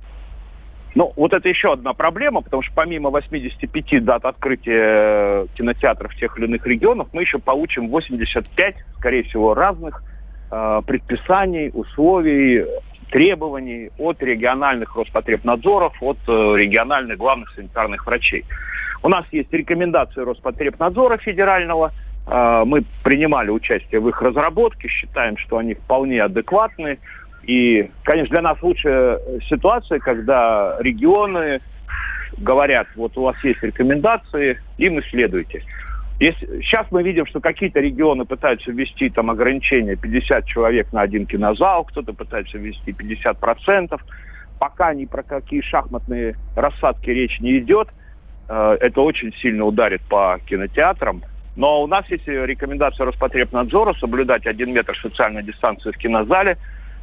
Ну, 0.94 1.14
вот 1.16 1.34
это 1.34 1.48
еще 1.48 1.72
одна 1.72 1.94
проблема, 1.94 2.42
потому 2.42 2.64
что 2.64 2.74
помимо 2.76 3.10
85 3.10 4.04
дат 4.04 4.26
открытия 4.26 5.48
кинотеатров 5.56 6.12
в 6.12 6.18
тех 6.18 6.38
или 6.38 6.46
иных 6.46 6.66
регионах, 6.68 7.08
мы 7.14 7.22
еще 7.22 7.40
получим 7.40 7.88
85, 7.88 8.76
скорее 8.98 9.24
всего, 9.24 9.54
разных 9.54 10.04
э, 10.52 10.82
предписаний, 10.86 11.72
условий 11.74 12.66
требований 13.12 13.92
от 13.98 14.22
региональных 14.24 14.96
Роспотребнадзоров, 14.96 15.94
от 16.02 16.18
э, 16.28 16.32
региональных 16.58 17.18
главных 17.18 17.52
санитарных 17.52 18.06
врачей. 18.06 18.46
У 19.04 19.10
нас 19.10 19.26
есть 19.32 19.52
рекомендации 19.54 20.22
Роспотребнадзора 20.22 21.18
федерального. 21.18 21.94
Э, 22.28 22.64
мы 22.66 22.84
принимали 23.04 23.50
участие 23.50 24.02
в 24.02 24.10
их 24.10 24.22
разработке, 24.22 24.88
считаем, 24.88 25.38
что 25.38 25.58
они 25.58 25.74
вполне 25.74 26.24
адекватны. 26.24 27.00
И, 27.44 27.90
конечно, 28.04 28.30
для 28.30 28.42
нас 28.42 28.58
лучшая 28.62 29.20
ситуация, 29.50 30.00
когда 30.00 30.78
регионы 30.80 31.62
говорят, 32.38 32.88
вот 32.96 33.18
у 33.18 33.24
вас 33.24 33.36
есть 33.44 33.62
рекомендации, 33.64 34.60
им 34.78 35.00
и 35.00 35.04
следуйте. 35.10 35.64
Если, 36.20 36.62
сейчас 36.62 36.86
мы 36.92 37.02
видим, 37.02 37.26
что 37.26 37.40
какие-то 37.40 37.80
регионы 37.80 38.26
пытаются 38.26 38.72
ввести 38.72 39.10
там 39.10 39.32
ограничения 39.32 39.96
50 39.96 40.46
человек 40.46 40.94
на 40.94 41.02
один 41.02 41.26
кинозал, 41.26 41.84
кто-то 41.86 42.14
пытается 42.14 42.60
ввести 42.60 42.92
50%. 42.92 44.00
Пока 44.60 44.94
ни 44.94 45.06
про 45.06 45.24
какие 45.24 45.62
шахматные 45.62 46.36
рассадки 46.56 47.10
речь 47.10 47.40
не 47.40 47.58
идет. 47.58 47.88
Э, 48.48 48.78
это 48.80 49.02
очень 49.02 49.34
сильно 49.34 49.66
ударит 49.66 50.02
по 50.04 50.40
кинотеатрам. 50.46 51.24
Но 51.56 51.82
у 51.82 51.88
нас 51.88 52.08
есть 52.10 52.28
рекомендация 52.28 53.06
Роспотребнадзора 53.06 53.94
соблюдать 53.96 54.46
один 54.46 54.74
метр 54.74 54.96
социальной 55.02 55.42
дистанции 55.42 55.90
в 55.90 55.98
кинозале. 55.98 56.60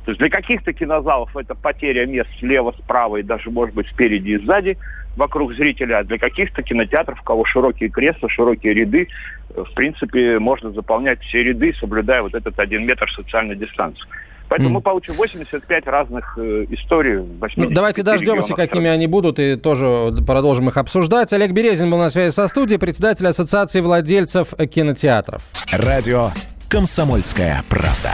То 0.09 0.13
есть 0.13 0.21
для 0.21 0.31
каких-то 0.31 0.73
кинозалов 0.73 1.37
это 1.37 1.55
потеря 1.55 2.07
мест 2.07 2.31
слева, 2.39 2.75
справа 2.79 3.19
и 3.19 3.23
даже, 3.23 3.51
может 3.51 3.75
быть, 3.75 3.89
спереди 3.89 4.31
и 4.31 4.39
сзади 4.39 4.79
вокруг 5.17 5.53
зрителя, 5.53 5.99
а 5.99 6.03
для 6.03 6.17
каких-то 6.17 6.63
кинотеатров, 6.63 7.21
у 7.21 7.25
кого 7.25 7.45
широкие 7.45 7.91
кресла, 7.91 8.31
широкие 8.31 8.73
ряды, 8.73 9.09
э, 9.51 9.63
в 9.63 9.75
принципе, 9.75 10.39
можно 10.39 10.71
заполнять 10.71 11.21
все 11.21 11.43
ряды, 11.43 11.75
соблюдая 11.75 12.23
вот 12.23 12.35
этот 12.35 12.59
один 12.59 12.87
метр 12.87 13.07
социальной 13.13 13.55
дистанции. 13.55 14.03
Поэтому 14.49 14.71
mm. 14.71 14.73
мы 14.73 14.81
получим 14.81 15.13
85 15.13 15.87
разных 15.87 16.39
э, 16.39 16.65
историй. 16.71 17.19
Ну, 17.57 17.69
давайте 17.69 18.03
дождемся, 18.03 18.55
какими 18.55 18.89
они 18.89 19.07
будут, 19.07 19.39
и 19.39 19.57
тоже 19.57 20.11
продолжим 20.27 20.71
их 20.71 20.79
обсуждать. 20.79 21.35
Олег 21.35 21.51
Березин 21.51 21.91
был 21.91 21.99
на 21.99 22.09
связи 22.09 22.33
со 22.33 22.49
студией, 22.49 22.81
председатель 22.81 23.27
Ассоциации 23.27 23.83
владельцев 23.83 24.55
кинотеатров. 24.73 25.43
Радио 25.71 26.29
«Комсомольская 26.71 27.63
правда». 27.69 28.13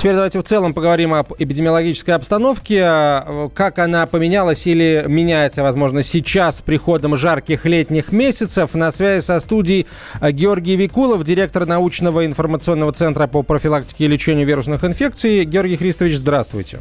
Теперь 0.00 0.14
давайте 0.14 0.40
в 0.40 0.44
целом 0.44 0.72
поговорим 0.72 1.12
об 1.12 1.34
эпидемиологической 1.38 2.14
обстановке. 2.14 2.80
Как 3.52 3.78
она 3.78 4.06
поменялась 4.06 4.66
или 4.66 5.04
меняется, 5.06 5.62
возможно, 5.62 6.02
сейчас 6.02 6.56
с 6.56 6.62
приходом 6.62 7.18
жарких 7.18 7.66
летних 7.66 8.10
месяцев. 8.10 8.72
На 8.72 8.92
связи 8.92 9.22
со 9.22 9.38
студией 9.40 9.86
Георгий 10.22 10.76
Викулов, 10.76 11.22
директор 11.22 11.66
научного 11.66 12.24
информационного 12.24 12.94
центра 12.94 13.26
по 13.26 13.42
профилактике 13.42 14.06
и 14.06 14.08
лечению 14.08 14.46
вирусных 14.46 14.84
инфекций. 14.84 15.44
Георгий 15.44 15.76
Христович, 15.76 16.16
здравствуйте. 16.16 16.78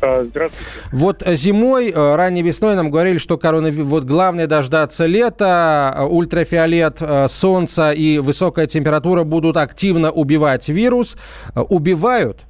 А, 0.00 0.24
здравствуйте. 0.24 0.66
Вот 0.90 1.22
зимой, 1.36 1.90
э, 1.90 2.14
ранней 2.16 2.40
весной 2.40 2.76
нам 2.76 2.90
говорили, 2.90 3.18
что 3.18 3.36
коронавирус, 3.36 3.86
вот 3.86 4.04
главное 4.04 4.46
дождаться 4.46 5.04
лета, 5.04 5.94
э, 5.98 6.04
ультрафиолет, 6.04 7.02
э, 7.02 7.28
солнца 7.28 7.92
и 7.92 8.16
высокая 8.20 8.66
температура 8.66 9.22
будут 9.22 9.58
активно 9.58 10.10
убивать 10.10 10.70
вирус. 10.70 11.18
Убивают? 11.54 12.46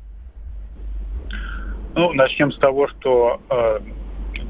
Ну, 1.96 2.12
начнем 2.12 2.50
с 2.50 2.59
того, 2.59 2.88
что 2.88 3.40
э, 3.48 3.78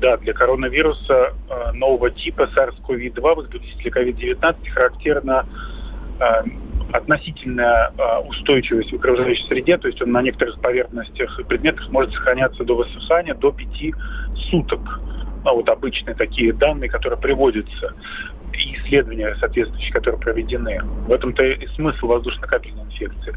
да, 0.01 0.17
для 0.17 0.33
коронавируса 0.33 1.35
э, 1.49 1.73
нового 1.73 2.11
типа 2.11 2.49
SARS-CoV-2, 2.57 3.21
возбудителя 3.21 3.91
COVID-19, 3.91 4.69
характерна 4.71 5.47
э, 6.21 6.25
относительная 6.93 7.93
э, 7.97 8.19
устойчивость 8.27 8.93
в 8.93 8.97
окружающей 8.97 9.45
среде, 9.45 9.77
то 9.77 9.89
есть 9.89 10.01
он 10.01 10.13
на 10.13 10.23
некоторых 10.23 10.59
поверхностях 10.61 11.39
и 11.39 11.45
предметах 11.45 11.91
может 11.91 12.13
сохраняться 12.13 12.65
до 12.65 12.77
высыхания 12.77 13.35
до 13.35 13.53
5 13.53 13.69
суток. 14.51 15.01
Ну, 15.45 15.55
вот 15.57 15.69
обычные 15.69 16.15
такие 16.15 16.55
данные, 16.55 16.89
которые 16.89 17.21
приводятся. 17.21 17.95
и 18.53 18.77
исследования 18.77 19.35
соответствующие, 19.41 19.93
которые 19.93 20.21
проведены. 20.21 20.81
В 21.07 21.13
этом-то 21.13 21.43
и 21.43 21.67
смысл 21.75 22.07
воздушно-капельной 22.07 22.85
инфекции. 22.85 23.35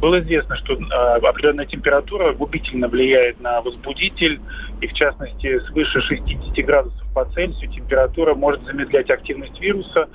Было 0.00 0.20
известно, 0.20 0.56
что 0.56 0.74
э, 0.74 1.18
определенная 1.26 1.66
температура 1.66 2.32
губительно 2.32 2.88
влияет 2.88 3.40
на 3.40 3.60
возбудитель, 3.60 4.40
и 4.80 4.86
в 4.86 4.92
частности 4.92 5.58
свыше 5.66 6.00
60 6.00 6.64
градусов 6.64 7.06
по 7.14 7.24
Цельсию 7.26 7.70
температура 7.72 8.34
может 8.34 8.64
замедлять 8.64 9.10
активность 9.10 9.60
вируса. 9.60 10.08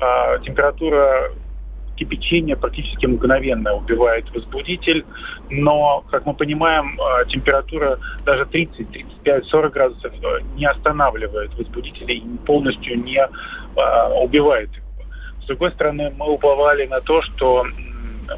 Э, 0.00 0.38
температура 0.44 1.32
кипячение 2.00 2.56
практически 2.56 3.06
мгновенно 3.06 3.74
убивает 3.74 4.24
возбудитель, 4.34 5.04
но, 5.50 6.04
как 6.10 6.26
мы 6.26 6.34
понимаем, 6.34 6.98
э, 6.98 7.26
температура 7.28 7.98
даже 8.24 8.46
30, 8.46 8.90
35, 8.90 9.46
40 9.46 9.72
градусов 9.72 10.12
э, 10.12 10.40
не 10.56 10.66
останавливает 10.66 11.54
возбудителя 11.56 12.14
и 12.14 12.22
полностью 12.46 13.02
не 13.02 13.18
э, 13.18 13.28
убивает. 14.22 14.70
С 15.42 15.46
другой 15.46 15.72
стороны, 15.72 16.12
мы 16.16 16.30
уповали 16.30 16.86
на 16.86 17.00
то, 17.00 17.22
что 17.22 17.64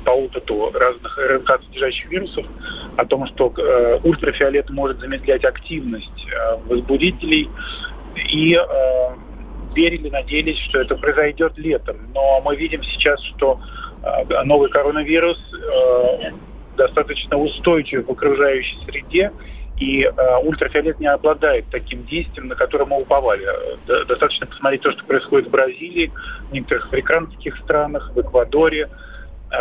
по 0.05 0.11
опыту 0.11 0.71
разных 0.73 1.19
РНК 1.19 1.61
содержащих 1.67 2.11
вирусов 2.11 2.47
о 2.97 3.05
том, 3.05 3.27
что 3.27 3.53
э, 3.57 4.01
ультрафиолет 4.03 4.71
может 4.71 5.01
замедлять 5.01 5.45
активность 5.45 6.27
э, 6.27 6.57
возбудителей 6.67 7.49
и 8.17 8.55
э, 8.55 9.15
верили, 9.75 10.09
надеялись, 10.11 10.59
что 10.69 10.81
это 10.81 10.97
произойдет 10.97 11.57
летом. 11.57 11.97
Но 12.15 12.41
мы 12.43 12.57
видим 12.57 12.83
сейчас, 12.83 13.23
что 13.23 13.61
э, 14.03 14.43
новый 14.45 14.71
коронавирус 14.71 15.39
э, 15.55 16.31
достаточно 16.77 17.39
устойчив 17.39 18.07
в 18.07 18.11
окружающей 18.11 18.77
среде, 18.87 19.33
и 19.79 20.05
э, 20.05 20.37
ультрафиолет 20.43 21.01
не 21.01 21.07
обладает 21.07 21.67
таким 21.71 22.05
действием, 22.05 22.49
на 22.49 22.55
которое 22.55 22.85
мы 22.85 23.01
уповали. 23.01 23.47
Достаточно 23.87 24.47
посмотреть 24.47 24.83
то, 24.83 24.93
что 24.93 25.05
происходит 25.05 25.49
в 25.49 25.51
Бразилии, 25.51 26.13
в 26.51 26.53
некоторых 26.53 26.87
африканских 26.87 27.57
странах, 27.59 28.13
в 28.15 28.21
Эквадоре, 28.21 28.89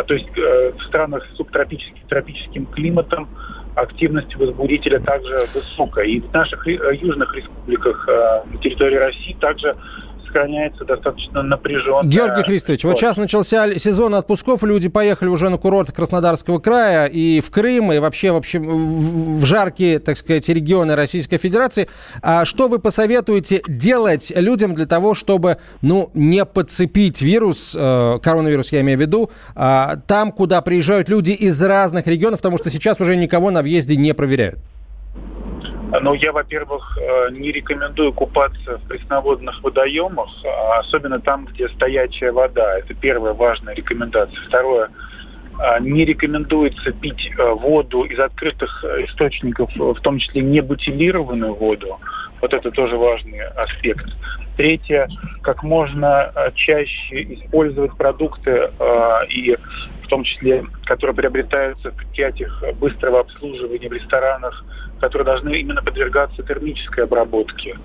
то 0.06 0.14
есть 0.14 0.28
в 0.36 0.82
странах 0.86 1.26
с 1.32 1.36
субтропическим 1.36 2.06
тропическим 2.08 2.66
климатом 2.66 3.28
активность 3.74 4.34
возбудителя 4.36 5.00
также 5.00 5.46
высокая. 5.54 6.06
И 6.06 6.20
в 6.20 6.32
наших 6.32 6.66
южных 6.66 7.34
республиках 7.34 8.06
на 8.06 8.58
территории 8.60 8.96
России 8.96 9.36
также 9.40 9.76
сохраняется 10.32 10.84
достаточно 10.84 11.42
напряженно. 11.42 12.08
Георгий 12.08 12.42
Христович, 12.42 12.84
вот 12.84 12.98
сейчас 12.98 13.16
начался 13.16 13.78
сезон 13.78 14.14
отпусков, 14.14 14.62
люди 14.64 14.88
поехали 14.88 15.28
уже 15.28 15.48
на 15.48 15.58
курорт 15.58 15.92
Краснодарского 15.92 16.58
края 16.58 17.06
и 17.06 17.40
в 17.40 17.50
Крым, 17.50 17.92
и 17.92 17.98
вообще, 17.98 18.32
вообще 18.32 18.58
в 18.58 19.44
жаркие, 19.44 19.98
так 19.98 20.16
сказать, 20.16 20.48
регионы 20.48 20.96
Российской 20.96 21.36
Федерации. 21.36 21.88
А 22.22 22.44
что 22.44 22.68
вы 22.68 22.78
посоветуете 22.78 23.62
делать 23.68 24.32
людям 24.34 24.74
для 24.74 24.86
того, 24.86 25.14
чтобы, 25.14 25.58
ну, 25.82 26.10
не 26.14 26.44
подцепить 26.44 27.22
вирус, 27.22 27.76
э, 27.78 28.18
коронавирус 28.22 28.72
я 28.72 28.80
имею 28.80 28.98
в 28.98 29.00
виду, 29.00 29.30
э, 29.54 29.96
там, 30.06 30.32
куда 30.32 30.60
приезжают 30.62 31.08
люди 31.08 31.32
из 31.32 31.62
разных 31.62 32.06
регионов, 32.06 32.38
потому 32.38 32.58
что 32.58 32.70
сейчас 32.70 33.00
уже 33.00 33.16
никого 33.16 33.50
на 33.50 33.62
въезде 33.62 33.96
не 33.96 34.14
проверяют? 34.14 34.58
Ну, 36.00 36.14
я, 36.14 36.32
во-первых, 36.32 36.96
э, 36.98 37.30
не 37.32 37.52
рекомендую 37.52 38.12
купаться 38.12 38.78
в 38.78 38.88
пресноводных 38.88 39.62
водоемах, 39.62 40.30
а 40.44 40.78
особенно 40.78 41.20
там, 41.20 41.44
где 41.46 41.68
стоячая 41.68 42.32
вода. 42.32 42.78
Это 42.78 42.94
первая 42.94 43.34
важная 43.34 43.74
рекомендация. 43.74 44.38
Второе, 44.46 44.88
э, 45.58 45.80
не 45.80 46.04
рекомендуется 46.06 46.92
пить 46.92 47.30
э, 47.36 47.50
воду 47.50 48.04
из 48.04 48.18
открытых 48.18 48.84
источников, 49.06 49.70
в 49.76 50.00
том 50.00 50.18
числе 50.18 50.40
не 50.40 50.62
бутилированную 50.62 51.54
воду. 51.54 51.98
Вот 52.40 52.54
это 52.54 52.70
тоже 52.70 52.96
важный 52.96 53.40
аспект. 53.40 54.06
Третье, 54.56 55.08
как 55.42 55.62
можно 55.62 56.32
чаще 56.54 57.22
использовать 57.34 57.96
продукты 57.96 58.70
и 59.30 59.56
том 60.12 60.24
числе, 60.24 60.62
которые 60.84 61.16
приобретаются 61.16 61.90
в 61.90 61.96
предприятиях 61.96 62.62
быстрого 62.74 63.20
обслуживания, 63.20 63.88
в 63.88 63.92
ресторанах, 63.94 64.62
которые 65.00 65.24
должны 65.24 65.54
именно 65.54 65.82
подвергаться 65.82 66.42
термической 66.42 67.04
обработке. 67.04 67.78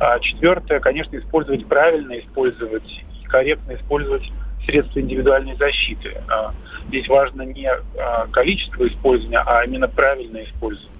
А 0.00 0.18
четвертое, 0.18 0.80
конечно, 0.80 1.16
использовать 1.16 1.64
правильно, 1.66 2.18
использовать 2.18 3.04
корректно 3.28 3.76
использовать 3.76 4.32
средства 4.66 4.98
индивидуальной 4.98 5.54
защиты. 5.54 6.20
А 6.28 6.52
здесь 6.88 7.06
важно 7.06 7.42
не 7.42 7.70
а, 7.70 8.26
количество 8.32 8.88
использования, 8.88 9.40
а 9.46 9.64
именно 9.64 9.86
правильное 9.86 10.46
использование. 10.46 10.90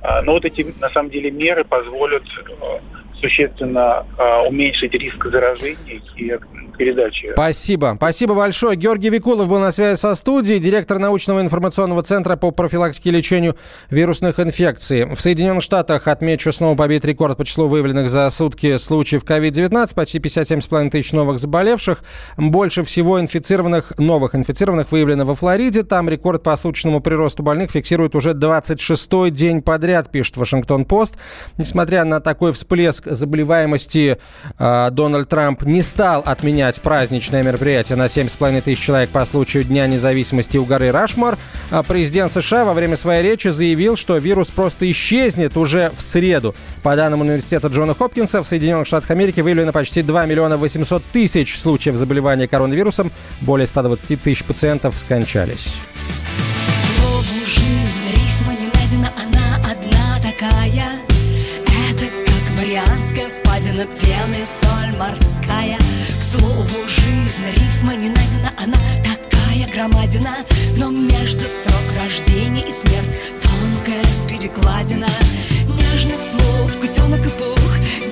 А, 0.00 0.22
но 0.22 0.32
вот 0.32 0.44
эти, 0.44 0.66
на 0.80 0.90
самом 0.90 1.10
деле, 1.10 1.30
меры 1.30 1.62
позволят 1.62 2.24
существенно 3.20 4.04
уменьшить 4.48 4.92
риск 4.94 5.24
заражения 5.26 6.02
и 6.16 6.32
передачи. 6.76 7.30
Спасибо. 7.32 7.94
Спасибо 7.96 8.34
большое. 8.34 8.76
Георгий 8.76 9.10
Викулов 9.10 9.48
был 9.48 9.58
на 9.58 9.72
связи 9.72 9.98
со 9.98 10.14
студией, 10.14 10.58
директор 10.58 10.98
научного 10.98 11.40
информационного 11.40 12.02
центра 12.02 12.36
по 12.36 12.50
профилактике 12.50 13.10
и 13.10 13.12
лечению 13.12 13.56
вирусных 13.90 14.40
инфекций. 14.40 15.04
В 15.06 15.20
Соединенных 15.20 15.62
Штатах, 15.62 16.08
отмечу, 16.08 16.52
снова 16.52 16.76
побит 16.76 17.04
рекорд 17.04 17.36
по 17.36 17.44
числу 17.44 17.66
выявленных 17.66 18.08
за 18.08 18.30
сутки 18.30 18.76
случаев 18.78 19.24
COVID-19, 19.24 19.94
почти 19.94 20.18
57,5 20.18 20.90
тысяч 20.90 21.12
новых 21.12 21.38
заболевших. 21.38 22.02
Больше 22.36 22.82
всего 22.82 23.20
инфицированных, 23.20 23.98
новых 23.98 24.34
инфицированных 24.34 24.90
выявлено 24.92 25.24
во 25.24 25.34
Флориде. 25.34 25.82
Там 25.82 26.08
рекорд 26.08 26.42
по 26.42 26.56
суточному 26.56 27.00
приросту 27.00 27.42
больных 27.42 27.70
фиксирует 27.70 28.14
уже 28.14 28.30
26-й 28.30 29.30
день 29.30 29.62
подряд, 29.62 30.10
пишет 30.10 30.36
Вашингтон-Пост. 30.36 31.16
Несмотря 31.58 32.04
на 32.04 32.20
такой 32.20 32.52
всплеск 32.52 33.06
заболеваемости, 33.06 34.18
э, 34.58 34.88
Дональд 34.90 35.28
Трамп 35.28 35.62
не 35.64 35.82
стал 35.82 36.22
отменять 36.24 36.61
отменять 36.62 36.80
праздничное 36.80 37.42
мероприятие 37.42 37.96
на 37.96 38.06
7,5 38.06 38.60
тысяч 38.62 38.80
человек 38.80 39.10
по 39.10 39.24
случаю 39.24 39.64
Дня 39.64 39.86
независимости 39.88 40.56
у 40.56 40.64
горы 40.64 40.92
Рашмар, 40.92 41.36
а 41.70 41.82
президент 41.82 42.30
США 42.30 42.64
во 42.64 42.72
время 42.72 42.96
своей 42.96 43.22
речи 43.22 43.48
заявил, 43.48 43.96
что 43.96 44.16
вирус 44.18 44.50
просто 44.50 44.90
исчезнет 44.90 45.56
уже 45.56 45.90
в 45.96 46.00
среду. 46.00 46.54
По 46.82 46.94
данным 46.94 47.22
университета 47.22 47.66
Джона 47.66 47.94
Хопкинса, 47.94 48.42
в 48.42 48.46
Соединенных 48.46 48.86
Штатах 48.86 49.10
Америки 49.10 49.40
выявлено 49.40 49.72
почти 49.72 50.02
2 50.02 50.26
миллиона 50.26 50.56
800 50.56 51.02
тысяч 51.12 51.58
случаев 51.58 51.96
заболевания 51.96 52.46
коронавирусом. 52.46 53.10
Более 53.40 53.66
120 53.66 54.22
тысяч 54.22 54.44
пациентов 54.44 54.94
скончались. 54.98 55.74
Марианская 62.56 63.28
впадина, 63.28 63.86
пены, 64.00 64.46
соль 64.46 64.96
морская 64.98 65.76
слову 66.52 66.88
жизнь. 66.88 67.44
Рифма 67.56 67.94
не 67.94 68.08
найдена, 68.08 68.52
она 68.56 68.76
такая 69.02 69.70
громадина. 69.72 70.30
Но 70.76 70.90
между 70.90 71.48
строк 71.48 71.84
рождения 72.02 72.66
и 72.66 72.70
смерть 72.70 73.18
Тонкая 73.42 74.04
перекладина. 74.28 75.08
Нежных 75.66 76.22
слов, 76.22 76.78
котенок 76.80 77.20
и 77.20 77.30
пух 77.30 78.11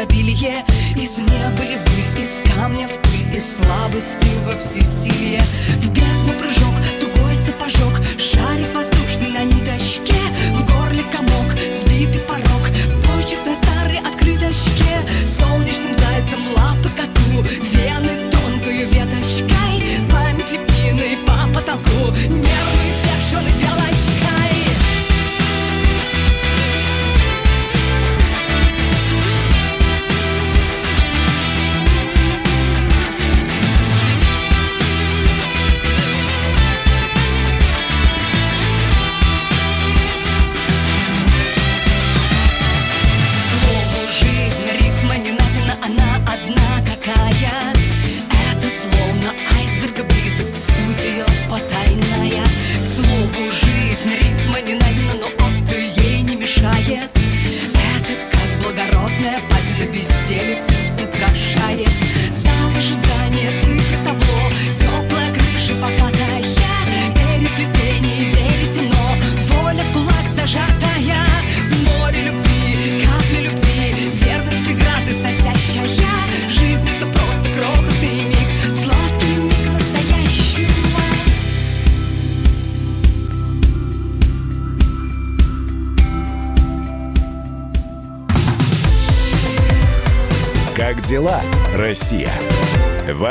изобилие. 0.00 0.64
Из 0.96 1.18
неба 1.18 1.62
ли 1.62 1.76
в 1.76 1.84
пыль, 1.84 2.22
из 2.22 2.40
камня 2.50 2.88
в 2.88 2.96
пыль, 3.02 3.36
из 3.36 3.56
слабости 3.56 4.28
во 4.46 4.56
всесилие. 4.58 5.40
В 5.78 5.88
бездну 5.92 6.32
прыжок, 6.38 6.74
тугой 7.00 7.36
сапожок, 7.36 8.00
шарик 8.18 8.39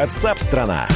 Ватсап-страна! 0.10 0.88
страна 0.88 0.89